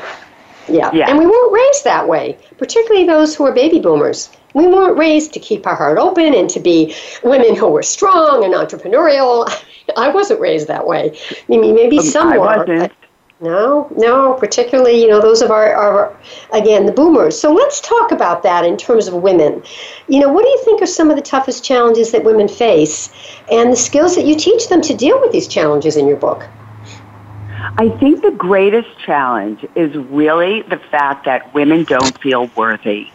Yeah. 0.68 0.90
yeah. 0.92 1.09
And 1.09 1.18
we 1.18 1.26
weren't 1.26 1.52
raised 1.52 1.85
that 1.85 2.09
way, 2.09 2.38
particularly 2.59 3.06
those 3.06 3.35
who 3.35 3.44
are 3.44 3.52
baby 3.52 3.80
boomers. 3.80 4.30
We 4.54 4.66
weren't 4.66 4.97
raised 4.97 5.33
to 5.35 5.40
keep 5.40 5.66
our 5.66 5.75
heart 5.75 5.99
open 5.99 6.35
and 6.35 6.49
to 6.50 6.61
be 6.61 6.94
women 7.23 7.56
who 7.56 7.68
were 7.68 7.83
strong 7.83 8.44
and 8.44 8.54
entrepreneurial. 8.54 9.50
I 9.97 10.09
wasn't 10.09 10.40
raised 10.40 10.68
that 10.68 10.87
way. 10.87 11.18
I 11.30 11.56
mean, 11.56 11.75
maybe 11.75 11.99
um, 11.99 12.04
some 12.04 12.30
were. 12.38 12.90
No, 13.40 13.92
no, 13.97 14.35
particularly, 14.35 15.02
you 15.02 15.09
know, 15.09 15.21
those 15.21 15.42
of 15.42 15.50
our, 15.50 15.75
our, 15.75 16.16
again, 16.52 16.87
the 16.87 16.92
boomers. 16.92 17.38
So 17.38 17.52
let's 17.52 17.80
talk 17.80 18.12
about 18.12 18.42
that 18.44 18.64
in 18.64 18.76
terms 18.76 19.09
of 19.09 19.14
women. 19.14 19.62
You 20.09 20.21
know, 20.21 20.33
what 20.33 20.44
do 20.44 20.49
you 20.49 20.62
think 20.64 20.80
are 20.80 20.87
some 20.87 21.11
of 21.11 21.16
the 21.16 21.23
toughest 21.23 21.64
challenges 21.64 22.12
that 22.12 22.25
women 22.25 22.49
face 22.49 23.12
and 23.50 23.73
the 23.73 23.76
skills 23.76 24.14
that 24.14 24.25
you 24.25 24.37
teach 24.37 24.68
them 24.68 24.80
to 24.83 24.94
deal 24.94 25.21
with 25.21 25.33
these 25.33 25.49
challenges 25.49 25.97
in 25.97 26.06
your 26.06 26.16
book? 26.16 26.49
I 27.76 27.88
think 28.00 28.23
the 28.23 28.30
greatest 28.30 28.88
challenge 29.04 29.64
is 29.75 29.94
really 29.97 30.62
the 30.62 30.78
fact 30.78 31.25
that 31.25 31.54
women 31.54 31.85
don't 31.85 32.16
feel 32.21 32.50
worthy. 32.56 33.09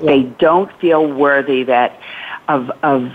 Yeah. 0.00 0.06
They 0.06 0.22
don't 0.22 0.72
feel 0.80 1.06
worthy 1.06 1.64
that 1.64 2.00
of 2.48 2.70
of 2.82 3.12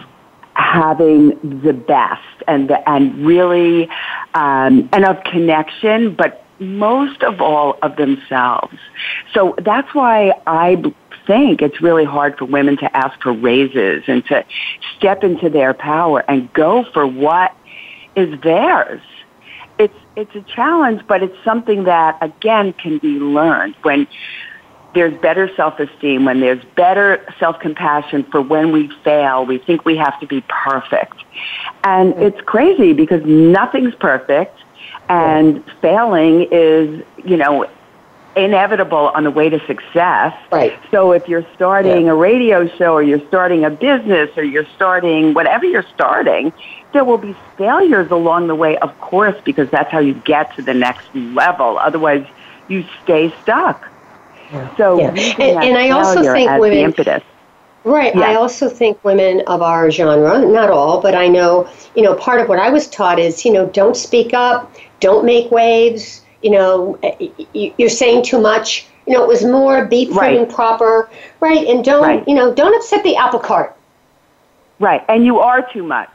having 0.54 1.30
the 1.62 1.74
best 1.74 2.22
and 2.48 2.70
the, 2.70 2.90
and 2.90 3.26
really 3.26 3.90
um, 4.34 4.90
and 4.92 5.06
of 5.06 5.24
connection, 5.24 6.14
but 6.14 6.46
most 6.60 7.24
of 7.24 7.42
all 7.42 7.78
of 7.82 7.96
themselves. 7.96 8.78
So 9.34 9.56
that's 9.58 9.94
why 9.96 10.34
I 10.46 10.82
think 11.26 11.62
it's 11.62 11.82
really 11.82 12.06
hard 12.06 12.38
for 12.38 12.46
women 12.46 12.78
to 12.78 12.98
ask 12.98 13.20
for 13.22 13.32
raises 13.32 14.04
and 14.08 14.26
to 14.28 14.46
step 14.98 15.24
into 15.24 15.50
their 15.50 15.74
power 15.74 16.24
and 16.28 16.52
go 16.54 16.84
for 16.94 17.08
what 17.08 17.56
is 18.16 18.40
theirs 18.42 19.02
it's 20.16 20.36
a 20.36 20.42
challenge, 20.42 21.02
but 21.08 21.24
it's 21.24 21.38
something 21.44 21.86
that 21.86 22.18
again 22.22 22.74
can 22.74 22.98
be 22.98 23.20
learned 23.20 23.76
when 23.84 24.08
there's 24.94 25.18
better 25.22 25.50
self-esteem, 25.56 26.26
when 26.26 26.42
there's 26.42 26.64
better 26.76 27.26
self-compassion 27.40 28.24
for 28.26 28.42
when 28.42 28.72
we 28.72 28.90
fail, 29.04 29.46
we 29.46 29.58
think 29.58 29.86
we 29.86 29.96
have 29.96 30.20
to 30.20 30.28
be 30.28 30.44
perfect. 30.50 31.16
And 31.84 32.14
it's 32.16 32.42
crazy 32.42 32.92
because 32.94 33.24
nothing's 33.26 33.96
perfect 33.96 34.60
and 35.08 35.64
failing 35.82 36.48
is, 36.52 37.04
you 37.24 37.38
know, 37.38 37.70
inevitable 38.36 39.12
on 39.14 39.24
the 39.24 39.32
way 39.32 39.50
to 39.50 39.60
success. 39.66 40.34
Right. 40.52 40.78
So 40.90 41.12
if 41.12 41.28
you're 41.28 41.46
starting 41.56 42.06
yeah. 42.06 42.12
a 42.12 42.16
radio 42.16 42.68
show 42.68 42.94
or 42.94 43.04
you're 43.04 43.26
starting 43.28 43.66
a 43.66 43.70
business 43.70 44.30
or 44.38 44.44
you're 44.44 44.68
starting 44.76 45.34
whatever 45.34 45.66
you're 45.66 45.86
starting, 45.94 46.54
there 46.94 47.04
will 47.04 47.18
be 47.18 47.36
failures 47.58 48.12
along 48.12 48.48
the 48.48 48.56
way, 48.56 48.78
of 48.78 48.98
course, 49.02 49.40
because 49.44 49.70
that's 49.70 49.92
how 49.92 50.00
you 50.00 50.14
get 50.14 50.56
to 50.56 50.62
the 50.62 50.74
next 50.74 51.14
level. 51.14 51.78
Otherwise, 51.78 52.26
you 52.68 52.86
stay 53.04 53.34
stuck. 53.42 53.88
Yeah. 54.52 54.76
So, 54.78 55.00
yeah. 55.00 55.10
and, 55.10 55.64
and 55.64 55.78
I 55.78 55.90
also 55.90 56.22
think 56.22 56.52
women. 56.60 56.78
impetus. 56.80 57.24
Right. 57.84 58.16
I 58.16 58.36
also 58.36 58.70
think 58.70 59.04
women 59.04 59.42
of 59.48 59.62
our 59.62 59.90
genre, 59.90 60.46
not 60.46 60.70
all, 60.70 61.02
but 61.02 61.16
I 61.16 61.28
know, 61.28 61.68
you 61.96 62.04
know, 62.04 62.14
part 62.14 62.40
of 62.40 62.48
what 62.48 62.60
I 62.60 62.70
was 62.70 62.88
taught 62.88 63.18
is, 63.18 63.44
you 63.44 63.52
know, 63.52 63.66
don't 63.68 63.98
speak 63.98 64.36
up, 64.36 64.72
don't 65.00 65.26
make 65.26 65.50
waves, 65.50 66.21
you 66.42 66.52
know, 66.52 67.00
eh, 67.04 67.30
you're 67.54 67.90
saying 67.90 68.24
too 68.24 68.40
much. 68.40 68.88
You 69.08 69.14
know, 69.14 69.24
it 69.24 69.28
was 69.28 69.44
more 69.44 69.86
be 69.86 70.06
prim 70.06 70.18
right. 70.18 70.38
and 70.38 70.50
proper, 70.50 71.10
right? 71.40 71.68
And 71.68 71.84
don't, 71.84 72.04
right. 72.04 72.28
you 72.28 72.36
know, 72.36 72.54
don't 72.54 72.76
upset 72.76 73.04
the 73.04 73.16
apple 73.16 73.40
cart. 73.40 73.76
Right. 74.80 75.04
And 75.10 75.26
you 75.26 75.40
are 75.40 75.68
too 75.72 75.84
much 75.84 76.12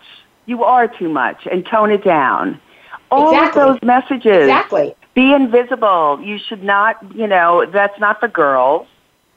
you 0.47 0.62
are 0.64 0.88
too 0.88 1.09
much 1.09 1.47
and 1.50 1.66
tone 1.66 1.90
it 1.90 2.02
down. 2.02 2.61
All 3.11 3.30
exactly. 3.30 3.62
of 3.62 3.68
those 3.68 3.83
messages. 3.83 4.45
Exactly. 4.45 4.95
Be 5.14 5.33
invisible. 5.33 6.21
You 6.23 6.38
should 6.38 6.62
not, 6.62 6.99
you 7.14 7.26
know, 7.26 7.66
that's 7.66 7.99
not 8.00 8.21
for 8.21 8.28
girls. 8.28 8.87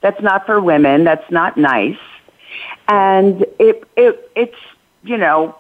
That's 0.02 0.22
not 0.22 0.46
for 0.46 0.62
women. 0.62 1.04
That's 1.04 1.30
not 1.30 1.58
nice. 1.58 1.98
And 2.88 3.46
it, 3.60 3.84
it, 3.96 4.32
it's, 4.36 4.56
you 5.04 5.18
know, 5.18 5.56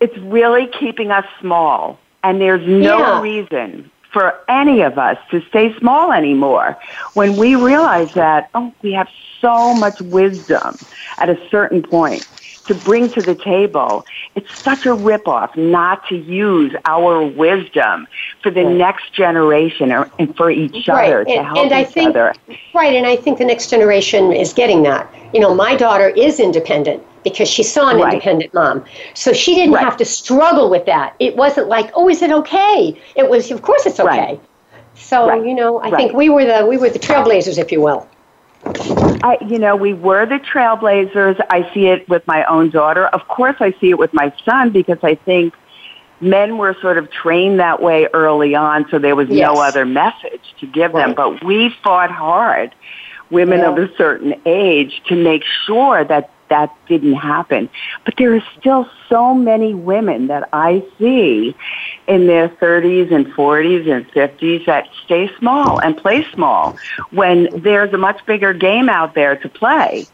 it's 0.00 0.16
really 0.18 0.66
keeping 0.66 1.10
us 1.10 1.24
small. 1.40 1.98
And 2.26 2.40
there's 2.40 2.66
no 2.66 2.98
yeah. 2.98 3.20
reason 3.20 3.88
for 4.12 4.34
any 4.48 4.80
of 4.80 4.98
us 4.98 5.16
to 5.30 5.40
stay 5.48 5.72
small 5.78 6.10
anymore 6.12 6.76
when 7.14 7.36
we 7.36 7.54
realize 7.54 8.08
that, 8.16 8.50
oh, 8.56 8.74
we 8.82 8.92
have 8.92 9.06
so 9.40 9.72
much 9.72 10.00
wisdom 10.00 10.76
at 11.18 11.28
a 11.28 11.38
certain 11.52 11.82
point 11.82 12.26
to 12.66 12.74
bring 12.74 13.08
to 13.10 13.20
the 13.20 13.34
table. 13.34 14.04
It's 14.34 14.58
such 14.58 14.86
a 14.86 14.90
ripoff 14.90 15.56
not 15.56 16.06
to 16.08 16.16
use 16.16 16.74
our 16.84 17.24
wisdom 17.24 18.06
for 18.42 18.50
the 18.50 18.64
right. 18.64 18.76
next 18.76 19.12
generation 19.12 19.92
or, 19.92 20.10
and 20.18 20.36
for 20.36 20.50
each 20.50 20.88
right. 20.88 21.06
other 21.06 21.24
to 21.24 21.30
and, 21.30 21.46
help 21.46 21.58
and 21.58 21.86
each 21.86 21.92
think, 21.92 22.10
other. 22.10 22.34
Right, 22.74 22.94
and 22.94 23.06
I 23.06 23.16
think 23.16 23.38
the 23.38 23.44
next 23.44 23.70
generation 23.70 24.32
is 24.32 24.52
getting 24.52 24.82
that. 24.84 25.12
You 25.32 25.40
know, 25.40 25.54
my 25.54 25.76
daughter 25.76 26.08
is 26.08 26.40
independent 26.40 27.02
because 27.24 27.48
she 27.48 27.62
saw 27.62 27.88
an 27.88 27.96
right. 27.96 28.14
independent 28.14 28.54
mom. 28.54 28.84
So 29.14 29.32
she 29.32 29.54
didn't 29.54 29.76
have 29.76 29.96
to 29.96 30.04
struggle 30.04 30.70
with 30.70 30.86
that. 30.86 31.16
It 31.18 31.36
wasn't 31.36 31.68
like, 31.68 31.90
oh, 31.94 32.08
is 32.08 32.22
it 32.22 32.30
okay? 32.30 33.00
It 33.16 33.28
was, 33.28 33.50
of 33.50 33.62
course, 33.62 33.84
it's 33.86 33.98
okay. 33.98 34.40
So 34.94 35.42
you 35.42 35.54
know, 35.54 35.80
I 35.82 35.90
think 35.90 36.14
we 36.14 36.30
were 36.30 36.44
the 36.44 36.66
we 36.66 36.78
were 36.78 36.88
the 36.88 36.98
trailblazers, 36.98 37.58
if 37.58 37.70
you 37.70 37.80
will. 37.80 38.08
I, 39.26 39.38
you 39.44 39.58
know, 39.58 39.74
we 39.74 39.92
were 39.92 40.24
the 40.24 40.38
trailblazers. 40.38 41.44
I 41.50 41.68
see 41.74 41.86
it 41.86 42.08
with 42.08 42.24
my 42.26 42.44
own 42.44 42.70
daughter. 42.70 43.06
Of 43.08 43.26
course, 43.26 43.56
I 43.58 43.72
see 43.80 43.90
it 43.90 43.98
with 43.98 44.14
my 44.14 44.32
son 44.44 44.70
because 44.70 44.98
I 45.02 45.16
think 45.16 45.54
men 46.20 46.58
were 46.58 46.76
sort 46.80 46.96
of 46.96 47.10
trained 47.10 47.58
that 47.58 47.82
way 47.82 48.08
early 48.14 48.54
on, 48.54 48.86
so 48.90 48.98
there 48.98 49.16
was 49.16 49.28
yes. 49.28 49.46
no 49.46 49.60
other 49.60 49.84
message 49.84 50.54
to 50.60 50.66
give 50.66 50.94
right. 50.94 51.06
them. 51.06 51.14
But 51.14 51.44
we 51.44 51.74
fought 51.82 52.10
hard, 52.10 52.74
women 53.30 53.58
yeah. 53.60 53.70
of 53.70 53.78
a 53.78 53.94
certain 53.96 54.40
age, 54.46 55.02
to 55.08 55.16
make 55.16 55.42
sure 55.66 56.04
that 56.04 56.30
that 56.48 56.74
didn't 56.88 57.14
happen. 57.14 57.68
But 58.04 58.14
there 58.16 58.34
are 58.34 58.44
still 58.58 58.88
so 59.08 59.34
many 59.34 59.74
women 59.74 60.26
that 60.28 60.48
I 60.52 60.84
see 60.98 61.54
in 62.06 62.26
their 62.26 62.48
30s 62.48 63.12
and 63.12 63.26
40s 63.26 63.90
and 63.90 64.08
50s 64.10 64.66
that 64.66 64.88
stay 65.04 65.30
small 65.38 65.80
and 65.80 65.96
play 65.96 66.26
small 66.32 66.76
when 67.10 67.48
there's 67.62 67.92
a 67.92 67.98
much 67.98 68.24
bigger 68.26 68.52
game 68.52 68.88
out 68.88 69.14
there 69.14 69.36
to 69.36 69.48
play. 69.48 70.06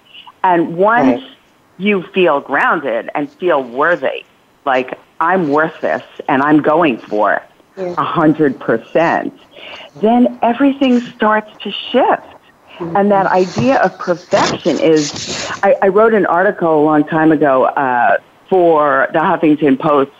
And 0.45 0.77
once 0.77 1.23
right. 1.23 1.31
you 1.79 2.03
feel 2.03 2.41
grounded 2.41 3.11
and 3.15 3.31
feel 3.31 3.63
worthy, 3.63 4.25
like 4.65 4.99
I'm 5.21 5.49
worth 5.49 5.81
this 5.81 6.03
and 6.29 6.43
I'm 6.43 6.63
going 6.63 6.99
for 6.99 7.35
it 7.35 7.43
a 7.77 8.05
hundred 8.05 8.59
percent, 8.61 9.39
then 10.01 10.39
everything 10.43 11.01
starts 11.01 11.51
to 11.63 11.71
shift. 11.71 12.27
And 12.81 13.11
that 13.11 13.27
idea 13.27 13.81
of 13.81 13.99
perfection 13.99 14.79
is, 14.81 15.13
I, 15.63 15.77
I 15.83 15.89
wrote 15.89 16.15
an 16.15 16.27
article 16.27 16.81
a 16.81 16.85
long 16.85 17.05
time 17.05 17.33
ago 17.33 17.65
uh, 17.65 18.19
for 18.49 19.09
the 19.13 19.19
Huffington 19.19 19.79
Post, 19.79 20.11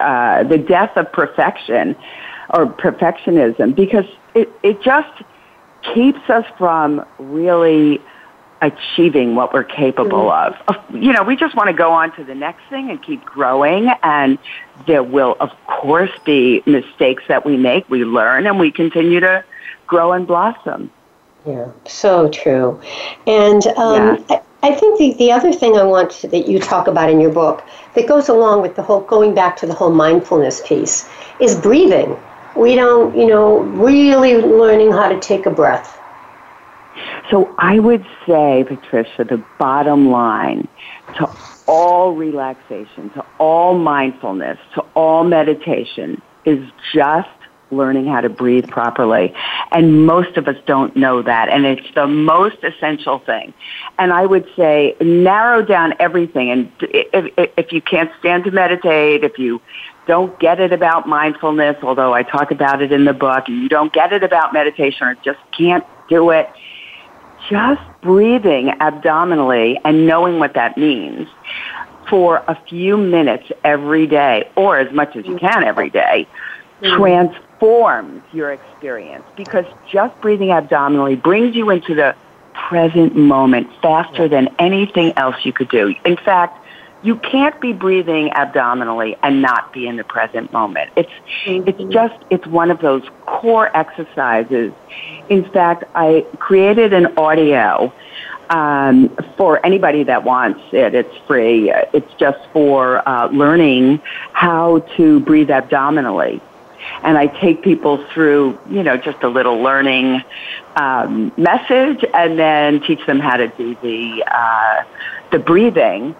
uh, 0.00 0.42
The 0.44 0.58
Death 0.58 0.96
of 0.96 1.12
Perfection 1.12 1.96
or 2.50 2.66
Perfectionism, 2.66 3.74
because 3.74 4.06
it, 4.34 4.50
it 4.62 4.82
just 4.82 5.22
keeps 5.94 6.28
us 6.28 6.44
from 6.56 7.04
really 7.18 8.00
achieving 8.60 9.34
what 9.34 9.52
we're 9.52 9.64
capable 9.64 10.26
mm-hmm. 10.26 10.68
of. 10.68 10.94
You 11.02 11.12
know, 11.12 11.22
we 11.22 11.36
just 11.36 11.54
want 11.54 11.68
to 11.68 11.72
go 11.72 11.92
on 11.92 12.14
to 12.16 12.24
the 12.24 12.34
next 12.34 12.62
thing 12.68 12.90
and 12.90 13.02
keep 13.02 13.24
growing 13.24 13.88
and 14.02 14.38
there 14.86 15.02
will 15.02 15.36
of 15.40 15.50
course 15.66 16.10
be 16.24 16.62
mistakes 16.66 17.22
that 17.28 17.44
we 17.44 17.56
make, 17.56 17.88
we 17.88 18.04
learn 18.04 18.46
and 18.46 18.58
we 18.58 18.70
continue 18.70 19.20
to 19.20 19.44
grow 19.86 20.12
and 20.12 20.26
blossom. 20.26 20.90
Yeah, 21.48 21.70
so 21.86 22.28
true. 22.28 22.80
And 23.26 23.66
um, 23.68 24.24
yeah. 24.28 24.40
I, 24.62 24.68
I, 24.68 24.74
think 24.74 24.98
the, 24.98 25.14
the 25.14 25.32
other 25.32 25.52
thing 25.52 25.76
I 25.76 25.84
want 25.84 26.10
to, 26.10 26.28
that 26.28 26.48
you 26.48 26.58
talk 26.58 26.88
about 26.88 27.08
in 27.10 27.20
your 27.20 27.32
book 27.32 27.64
that 27.94 28.06
goes 28.06 28.28
along 28.28 28.62
with 28.62 28.76
the 28.76 28.82
whole, 28.82 29.00
going 29.00 29.34
back 29.34 29.56
to 29.58 29.66
the 29.66 29.74
whole 29.74 29.92
mindfulness 29.92 30.60
piece, 30.66 31.08
is 31.40 31.54
breathing. 31.54 32.16
We 32.56 32.74
don't, 32.74 33.16
you 33.16 33.26
know, 33.26 33.60
really 33.60 34.34
learning 34.34 34.92
how 34.92 35.08
to 35.08 35.18
take 35.20 35.46
a 35.46 35.50
breath 35.50 35.98
so 37.30 37.54
I 37.58 37.78
would 37.78 38.04
say, 38.26 38.64
Patricia, 38.66 39.24
the 39.24 39.42
bottom 39.58 40.10
line 40.10 40.66
to 41.16 41.30
all 41.66 42.14
relaxation, 42.14 43.10
to 43.10 43.24
all 43.38 43.76
mindfulness, 43.78 44.58
to 44.74 44.80
all 44.94 45.24
meditation 45.24 46.22
is 46.44 46.66
just 46.94 47.28
learning 47.70 48.06
how 48.06 48.20
to 48.20 48.28
breathe 48.28 48.68
properly. 48.68 49.34
And 49.70 50.06
most 50.06 50.36
of 50.36 50.48
us 50.48 50.56
don't 50.66 50.96
know 50.96 51.22
that. 51.22 51.48
And 51.48 51.66
it's 51.66 51.94
the 51.94 52.06
most 52.06 52.56
essential 52.62 53.18
thing. 53.18 53.52
And 53.98 54.12
I 54.12 54.24
would 54.24 54.48
say 54.56 54.96
narrow 55.00 55.62
down 55.62 55.94
everything. 55.98 56.50
And 56.50 56.72
if, 56.80 57.50
if 57.56 57.72
you 57.72 57.82
can't 57.82 58.10
stand 58.18 58.44
to 58.44 58.50
meditate, 58.50 59.24
if 59.24 59.38
you 59.38 59.60
don't 60.06 60.38
get 60.38 60.60
it 60.60 60.72
about 60.72 61.06
mindfulness, 61.06 61.76
although 61.82 62.14
I 62.14 62.22
talk 62.22 62.50
about 62.50 62.80
it 62.80 62.92
in 62.92 63.04
the 63.04 63.12
book, 63.12 63.44
and 63.48 63.62
you 63.62 63.68
don't 63.68 63.92
get 63.92 64.12
it 64.12 64.22
about 64.22 64.52
meditation 64.52 65.06
or 65.06 65.14
just 65.16 65.38
can't 65.56 65.84
do 66.08 66.30
it, 66.30 66.48
just 67.50 67.82
breathing 68.00 68.70
abdominally 68.80 69.78
and 69.84 70.06
knowing 70.06 70.38
what 70.38 70.54
that 70.54 70.76
means 70.76 71.28
for 72.08 72.38
a 72.48 72.58
few 72.68 72.96
minutes 72.96 73.50
every 73.64 74.06
day, 74.06 74.50
or 74.56 74.78
as 74.78 74.92
much 74.92 75.14
as 75.14 75.26
you 75.26 75.36
can 75.36 75.62
every 75.62 75.90
day, 75.90 76.26
mm-hmm. 76.80 76.96
Transforms 77.58 78.22
your 78.32 78.52
experience 78.52 79.24
because 79.36 79.64
just 79.90 80.18
breathing 80.20 80.50
abdominally 80.50 81.16
brings 81.16 81.54
you 81.54 81.70
into 81.70 81.94
the 81.94 82.14
present 82.54 83.16
moment 83.16 83.68
faster 83.80 84.28
than 84.28 84.48
anything 84.58 85.12
else 85.16 85.36
you 85.44 85.52
could 85.52 85.68
do. 85.68 85.94
In 86.04 86.16
fact, 86.16 86.64
you 87.02 87.16
can't 87.16 87.60
be 87.60 87.72
breathing 87.72 88.32
abdominally 88.32 89.16
and 89.22 89.40
not 89.40 89.72
be 89.72 89.86
in 89.86 89.96
the 89.96 90.04
present 90.04 90.52
moment. 90.52 90.90
It's 90.96 91.10
mm-hmm. 91.44 91.68
it's 91.68 91.92
just 91.92 92.14
it's 92.30 92.46
one 92.46 92.72
of 92.72 92.80
those 92.80 93.04
core 93.24 93.74
exercises. 93.76 94.72
In 95.28 95.48
fact, 95.50 95.84
I 95.94 96.26
created 96.40 96.92
an 96.92 97.16
audio 97.16 97.92
um, 98.50 99.16
for 99.36 99.64
anybody 99.64 100.02
that 100.04 100.24
wants 100.24 100.60
it. 100.72 100.94
It's 100.94 101.16
free. 101.28 101.70
It's 101.70 102.12
just 102.14 102.40
for 102.52 103.08
uh, 103.08 103.28
learning 103.28 104.00
how 104.32 104.80
to 104.96 105.20
breathe 105.20 105.50
abdominally. 105.50 106.40
And 107.02 107.16
I 107.18 107.26
take 107.26 107.62
people 107.62 108.04
through, 108.12 108.58
you 108.68 108.82
know, 108.82 108.96
just 108.96 109.22
a 109.22 109.28
little 109.28 109.60
learning 109.60 110.22
um, 110.76 111.32
message, 111.36 112.04
and 112.14 112.38
then 112.38 112.80
teach 112.80 113.04
them 113.06 113.20
how 113.20 113.36
to 113.36 113.48
do 113.48 113.76
the 113.82 114.24
uh, 114.26 114.84
the 115.30 115.38
breathing 115.38 116.14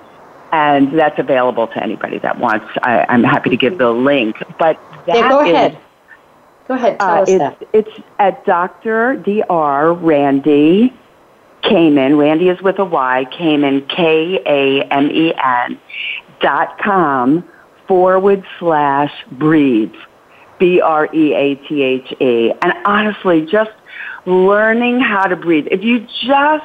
and 0.52 0.98
that's 0.98 1.18
available 1.18 1.66
to 1.66 1.83
anybody 1.83 2.18
that 2.18 2.38
wants. 2.38 2.66
I, 2.83 3.04
am 3.09 3.22
happy 3.22 3.50
to 3.50 3.57
give 3.57 3.78
the 3.78 3.90
link, 3.90 4.37
but 4.59 4.78
that 5.07 5.16
yeah, 5.16 5.28
go 5.28 5.40
ahead. 5.40 5.78
Go 6.66 6.74
ahead. 6.74 6.98
Tell 6.98 7.09
uh, 7.09 7.22
us 7.22 7.28
it's, 7.28 7.38
that. 7.38 7.68
It's 7.72 8.07
at 8.18 8.44
Dr. 8.44 9.16
Dr. 9.16 9.92
Randy 9.94 10.92
Kamen. 11.62 12.18
Randy 12.18 12.48
is 12.48 12.61
with 12.61 12.78
a 12.78 12.85
Y. 12.85 13.26
Kamen 13.33 13.88
K 13.88 14.40
A 14.44 14.83
M 14.85 15.11
E 15.11 15.35
N 15.35 15.81
dot 16.40 16.78
com 16.78 17.48
forward 17.87 18.44
slash 18.59 19.12
breathe. 19.33 19.94
B 20.59 20.81
R 20.81 21.09
E 21.14 21.35
A 21.35 21.55
T 21.55 21.83
H 21.83 22.14
E. 22.21 22.53
And 22.62 22.73
honestly, 22.85 23.47
just 23.47 23.71
learning 24.27 25.01
how 25.01 25.27
to 25.27 25.37
breathe. 25.37 25.68
If 25.71 25.83
you 25.83 26.07
just 26.25 26.64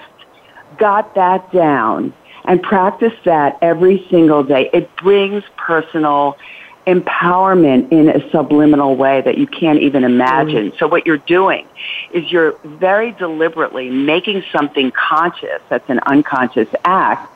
got 0.78 1.16
that 1.16 1.52
down 1.52 2.14
and 2.46 2.62
practice 2.62 3.14
that 3.26 3.58
every 3.62 4.06
single 4.10 4.44
day. 4.44 4.70
It 4.74 4.94
brings 4.98 5.44
personal 5.56 6.38
empowerment 6.86 7.90
in 7.92 8.10
a 8.10 8.30
subliminal 8.30 8.96
way 8.96 9.22
that 9.22 9.38
you 9.38 9.48
can't 9.48 9.80
even 9.80 10.04
imagine. 10.04 10.72
Mm. 10.72 10.80
So 10.80 10.88
what 10.88 11.06
you're 11.06 11.18
doing 11.18 11.66
is 12.12 12.30
you're 12.30 12.58
very 12.66 13.14
deliberately 13.14 13.90
making 13.90 14.44
something 14.52 14.92
conscious, 14.92 15.62
that's 15.70 15.90
an 15.90 16.00
unconscious 16.06 16.68
act, 16.84 17.30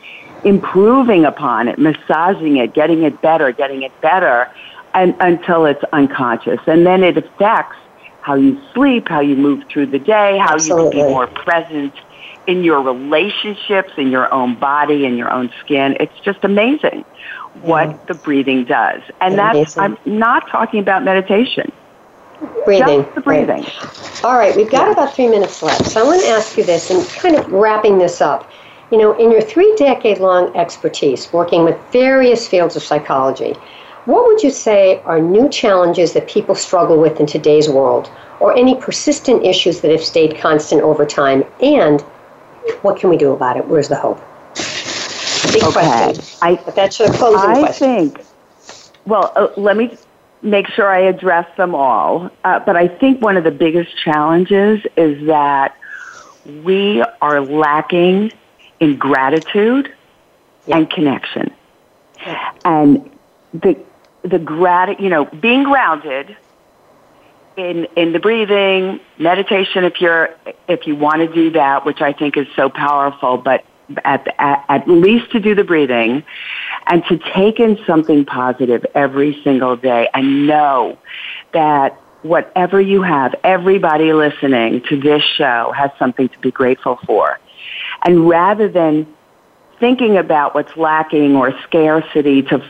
improving 0.44 1.24
upon 1.24 1.70
it, 1.70 1.80
massaging 1.80 2.58
it, 2.58 2.74
getting 2.74 3.04
it 3.04 3.22
better, 3.22 3.54
getting 3.54 3.84
it 3.84 4.02
better 4.02 4.52
and, 4.98 5.16
until 5.20 5.66
it's 5.66 5.84
unconscious. 5.94 6.60
And 6.66 6.86
then 6.86 7.04
it 7.04 7.18
affects 7.18 7.78
how 8.22 8.34
you 8.34 8.60
sleep, 8.74 9.08
how 9.08 9.22
you 9.22 9.36
move 9.36 9.64
through 9.70 9.86
the 9.86 10.00
day, 10.00 10.38
how 10.40 10.56
Absolutely. 10.56 10.86
you 10.86 10.92
can 10.92 11.08
be 11.08 11.14
more 11.14 11.28
present 11.28 11.94
in 12.48 12.64
your 12.64 12.82
relationships, 12.82 13.92
in 13.98 14.10
your 14.10 14.34
own 14.34 14.56
body, 14.56 15.06
in 15.06 15.16
your 15.16 15.32
own 15.32 15.52
skin. 15.64 15.96
It's 16.00 16.20
just 16.22 16.44
amazing 16.44 17.06
what 17.62 17.90
yeah. 17.90 17.98
the 18.08 18.14
breathing 18.16 18.66
does. 18.66 19.02
And 19.22 19.38
that's, 19.38 19.78
I'm 19.78 19.98
not 20.06 20.50
talking 20.50 20.80
about 20.80 21.04
meditation. 21.04 21.72
Breathing. 22.66 23.04
Just 23.04 23.16
the 23.16 23.22
breathing. 23.22 23.64
Right. 23.64 24.22
All 24.24 24.38
right, 24.38 24.56
we've 24.56 24.70
got 24.70 24.92
about 24.92 25.14
three 25.14 25.28
minutes 25.28 25.62
left. 25.62 25.86
So 25.86 26.02
I 26.02 26.04
want 26.04 26.22
to 26.22 26.28
ask 26.28 26.58
you 26.58 26.64
this 26.64 26.90
and 26.90 27.08
kind 27.22 27.36
of 27.36 27.52
wrapping 27.52 27.98
this 27.98 28.22
up. 28.22 28.50
You 28.92 28.98
know, 28.98 29.18
in 29.18 29.32
your 29.32 29.42
three 29.42 29.74
decade 29.76 30.20
long 30.20 30.56
expertise 30.56 31.32
working 31.34 31.66
with 31.66 31.78
various 31.92 32.48
fields 32.48 32.76
of 32.76 32.84
psychology, 32.84 33.54
what 34.08 34.26
would 34.26 34.42
you 34.42 34.52
say 34.52 35.02
are 35.02 35.20
new 35.20 35.50
challenges 35.50 36.14
that 36.14 36.30
people 36.30 36.56
struggle 36.56 36.98
with 36.98 37.20
in 37.20 37.26
today's 37.26 37.68
world, 37.68 38.10
or 38.40 38.56
any 38.56 38.74
persistent 38.76 39.46
issues 39.46 39.82
that 39.82 39.92
have 39.92 40.02
stayed 40.02 40.38
constant 40.38 40.82
over 40.82 41.06
time? 41.06 41.44
And 41.62 42.00
what 42.84 42.98
can 42.98 43.10
we 43.10 43.18
do 43.18 43.34
about 43.34 43.58
it? 43.58 43.68
Where's 43.68 43.90
the 43.90 43.98
hope? 43.98 44.18
Big 45.52 45.62
okay. 45.62 45.72
question. 45.74 46.24
I, 46.42 46.56
but 46.64 46.74
that's 46.74 47.00
a 47.02 47.12
closing 47.12 47.50
I 47.50 47.60
question. 47.60 48.12
think, 48.12 48.26
well, 49.06 49.34
uh, 49.36 49.50
let 49.58 49.76
me 49.76 49.98
make 50.42 50.68
sure 50.68 50.88
I 50.88 51.00
address 51.00 51.48
them 51.58 51.76
all. 51.76 52.32
Uh, 52.46 52.60
but 52.60 52.78
I 52.78 52.88
think 52.88 53.22
one 53.22 53.36
of 53.36 53.44
the 53.44 53.52
biggest 53.52 53.98
challenges 53.98 54.86
is 54.96 55.28
that 55.28 55.76
we 56.64 57.04
are 57.22 57.42
lacking 57.42 58.32
in 58.80 58.96
gratitude 58.96 59.94
yeah. 60.66 60.78
and 60.78 60.90
connection. 60.90 61.52
Yeah. 62.22 62.54
And 62.64 63.10
the 63.54 63.78
the 64.30 64.40
grat 64.40 65.00
you 65.00 65.10
know, 65.10 65.26
being 65.26 65.64
grounded 65.64 66.36
in 67.56 67.86
in 67.96 68.14
the 68.14 68.20
breathing, 68.20 69.00
meditation 69.18 69.84
if 69.84 70.00
you're 70.00 70.30
if 70.68 70.86
you 70.88 70.96
want 70.96 71.20
to 71.22 71.34
do 71.34 71.52
that, 71.52 71.86
which 71.86 72.02
I 72.02 72.14
think 72.14 72.38
is 72.38 72.48
so 72.56 72.70
powerful, 72.70 73.38
but 73.38 73.66
at, 74.04 74.28
at, 74.38 74.66
at 74.70 74.88
least 74.88 75.32
to 75.32 75.40
do 75.40 75.56
the 75.56 75.64
breathing 75.64 76.24
and 76.88 77.04
to 77.06 77.18
take 77.34 77.60
in 77.60 77.80
something 77.86 78.26
positive 78.26 78.86
every 78.94 79.42
single 79.44 79.76
day 79.76 80.10
and 80.14 80.48
know 80.48 80.98
that 81.54 82.00
whatever 82.22 82.82
you 82.82 83.02
have, 83.02 83.34
everybody 83.44 84.14
listening 84.14 84.82
to 84.90 85.00
this 85.00 85.24
show 85.24 85.72
has 85.76 85.92
something 85.98 86.28
to 86.30 86.40
be 86.40 86.52
grateful 86.52 87.00
for. 87.06 87.40
And 88.04 88.28
rather 88.28 88.68
than 88.68 89.08
thinking 89.80 90.18
about 90.18 90.56
what's 90.56 90.76
lacking 90.76 91.36
or 91.36 91.54
scarcity 91.64 92.42
to 92.44 92.64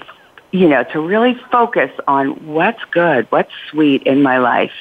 you 0.51 0.67
know, 0.67 0.83
to 0.93 0.99
really 0.99 1.35
focus 1.51 1.91
on 2.07 2.29
what's 2.45 2.83
good, 2.91 3.27
what's 3.31 3.51
sweet 3.69 4.03
in 4.03 4.21
my 4.21 4.37
life, 4.37 4.71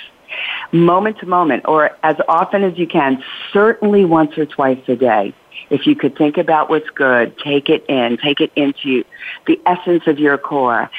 moment 0.72 1.18
to 1.18 1.26
moment, 1.26 1.64
or 1.66 1.90
as 2.02 2.16
often 2.29 2.62
as 2.62 2.79
you 2.79 2.87
can, 2.87 3.22
certainly 3.52 4.05
once 4.05 4.37
or 4.38 4.46
twice 4.46 4.81
a 4.88 4.96
day. 4.96 5.35
if 5.70 5.87
you 5.87 5.96
could 5.96 6.16
think 6.16 6.37
about 6.37 6.70
what's 6.70 6.88
good, 6.90 7.37
take 7.38 7.68
it 7.68 7.85
in, 7.88 8.16
take 8.18 8.40
it 8.40 8.52
into 8.57 9.05
the 9.46 9.61
essence 9.66 10.07
of 10.07 10.18
your 10.18 10.38
core, 10.38 10.90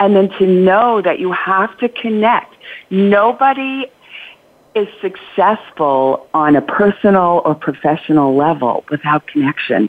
and 0.00 0.16
then 0.16 0.28
to 0.30 0.46
know 0.46 1.00
that 1.00 1.18
you 1.18 1.32
have 1.32 1.76
to 1.78 1.88
connect. 1.88 2.54
Nobody 2.90 3.86
is 4.74 4.88
successful 5.00 6.28
on 6.34 6.56
a 6.56 6.62
personal 6.62 7.40
or 7.44 7.54
professional 7.54 8.36
level 8.36 8.84
without 8.90 9.26
connection. 9.26 9.88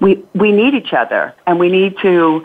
We, 0.00 0.24
we 0.34 0.52
need 0.52 0.74
each 0.74 0.92
other 0.92 1.34
and 1.46 1.58
we 1.58 1.68
need 1.68 1.96
to 2.02 2.44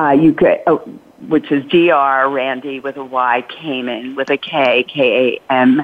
Uh, 0.00 0.10
you 0.10 0.32
could, 0.32 0.60
oh, 0.66 0.78
which 1.26 1.50
is 1.50 1.64
Dr. 1.64 2.28
Randy 2.28 2.80
with 2.80 2.96
a 2.96 3.04
Y, 3.04 3.44
Kamen 3.48 4.14
with 4.14 4.30
a 4.30 4.36
K, 4.36 4.84
K 4.84 5.34
A 5.34 5.52
M 5.52 5.82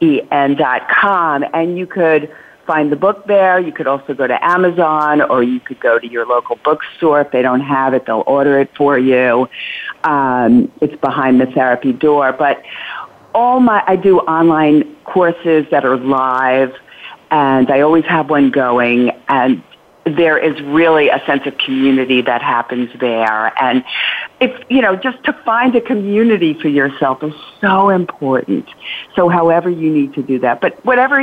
E 0.00 0.20
N 0.30 0.56
dot 0.56 0.88
com, 0.88 1.44
and 1.54 1.78
you 1.78 1.86
could 1.86 2.30
find 2.66 2.92
the 2.92 2.96
book 2.96 3.26
there. 3.26 3.58
You 3.60 3.72
could 3.72 3.86
also 3.86 4.12
go 4.12 4.26
to 4.26 4.44
Amazon 4.44 5.22
or 5.22 5.42
you 5.42 5.60
could 5.60 5.80
go 5.80 5.98
to 5.98 6.06
your 6.06 6.26
local 6.26 6.58
bookstore. 6.64 7.20
If 7.20 7.30
they 7.30 7.42
don't 7.42 7.60
have 7.60 7.94
it, 7.94 8.06
they'll 8.06 8.24
order 8.26 8.58
it 8.58 8.70
for 8.76 8.98
you. 8.98 9.48
Um, 10.04 10.70
it's 10.80 11.00
behind 11.00 11.40
the 11.40 11.46
therapy 11.46 11.92
door. 11.92 12.32
But 12.32 12.62
all 13.36 13.60
my, 13.60 13.84
I 13.86 13.96
do 13.96 14.18
online 14.20 14.96
courses 15.04 15.66
that 15.70 15.84
are 15.84 15.98
live 15.98 16.74
and 17.30 17.70
I 17.70 17.82
always 17.82 18.06
have 18.06 18.30
one 18.30 18.50
going 18.50 19.10
and 19.28 19.62
there 20.04 20.38
is 20.38 20.60
really 20.62 21.10
a 21.10 21.20
sense 21.26 21.46
of 21.46 21.58
community 21.58 22.22
that 22.22 22.40
happens 22.40 22.88
there. 22.98 23.52
And 23.60 23.84
if, 24.40 24.64
you 24.70 24.80
know, 24.80 24.96
just 24.96 25.22
to 25.24 25.32
find 25.44 25.74
a 25.74 25.80
community 25.80 26.54
for 26.54 26.68
yourself 26.68 27.22
is 27.24 27.34
so 27.60 27.90
important. 27.90 28.68
So 29.16 29.28
however 29.28 29.68
you 29.68 29.90
need 29.90 30.14
to 30.14 30.22
do 30.22 30.38
that. 30.38 30.60
But 30.60 30.82
whatever 30.84 31.20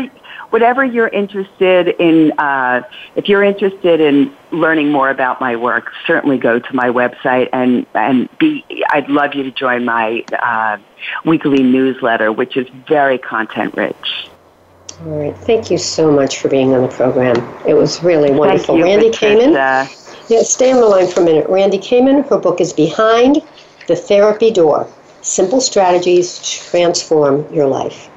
whatever 0.53 0.85
you're 0.85 1.07
interested 1.07 1.87
in, 1.99 2.31
uh, 2.37 2.83
if 3.15 3.27
you're 3.27 3.43
interested 3.43 3.99
in 3.99 4.31
learning 4.51 4.91
more 4.91 5.09
about 5.09 5.41
my 5.41 5.55
work, 5.55 5.91
certainly 6.05 6.37
go 6.37 6.59
to 6.59 6.75
my 6.75 6.89
website 6.89 7.49
and 7.51 7.87
and 7.95 8.29
be. 8.37 8.63
I'd 8.91 9.09
love 9.09 9.33
you 9.33 9.41
to 9.43 9.51
join 9.51 9.83
my 9.83 10.23
uh, 10.39 10.77
weekly 11.25 11.63
newsletter, 11.63 12.31
which 12.31 12.55
is 12.55 12.67
very 12.87 13.17
content 13.17 13.73
rich. 13.75 14.29
All 15.01 15.19
right. 15.19 15.35
Thank 15.35 15.71
you 15.71 15.79
so 15.79 16.11
much 16.11 16.37
for 16.37 16.49
being 16.49 16.73
on 16.75 16.83
the 16.83 16.87
program. 16.87 17.35
It 17.67 17.73
was 17.73 18.03
really 18.03 18.31
wonderful. 18.31 18.77
You, 18.77 18.83
Randy. 18.83 19.09
Kamen. 19.09 19.53
Yeah, 20.29 20.43
stay 20.43 20.71
on 20.71 20.79
the 20.79 20.85
line 20.85 21.07
for 21.07 21.21
a 21.21 21.25
minute. 21.25 21.49
Randy 21.49 21.79
Kamen, 21.79 22.29
her 22.29 22.37
book 22.37 22.61
is 22.61 22.71
Behind 22.71 23.41
the 23.87 23.95
Therapy 23.95 24.51
Door 24.51 24.87
Simple 25.21 25.59
Strategies 25.59 26.37
to 26.37 26.69
Transform 26.69 27.51
Your 27.51 27.65
Life. 27.65 28.09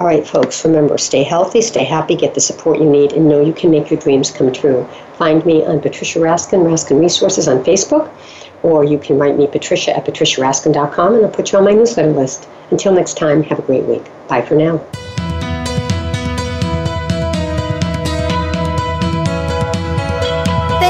All 0.00 0.06
right, 0.06 0.26
folks, 0.26 0.64
remember 0.64 0.96
stay 0.96 1.22
healthy, 1.22 1.60
stay 1.60 1.84
happy, 1.84 2.16
get 2.16 2.32
the 2.32 2.40
support 2.40 2.78
you 2.78 2.88
need, 2.88 3.12
and 3.12 3.28
know 3.28 3.42
you 3.42 3.52
can 3.52 3.70
make 3.70 3.90
your 3.90 4.00
dreams 4.00 4.30
come 4.30 4.50
true. 4.50 4.88
Find 5.18 5.44
me 5.44 5.62
on 5.62 5.82
Patricia 5.82 6.20
Raskin, 6.20 6.64
Raskin 6.64 6.98
Resources 6.98 7.46
on 7.46 7.62
Facebook, 7.62 8.10
or 8.62 8.82
you 8.82 8.98
can 8.98 9.18
write 9.18 9.36
me 9.36 9.46
patricia 9.46 9.94
at 9.94 10.06
patriciaraskin.com 10.06 11.14
and 11.16 11.26
I'll 11.26 11.30
put 11.30 11.52
you 11.52 11.58
on 11.58 11.64
my 11.64 11.72
newsletter 11.72 12.12
list. 12.12 12.48
Until 12.70 12.94
next 12.94 13.18
time, 13.18 13.42
have 13.42 13.58
a 13.58 13.62
great 13.62 13.84
week. 13.84 14.04
Bye 14.26 14.40
for 14.40 14.54
now. 14.54 14.82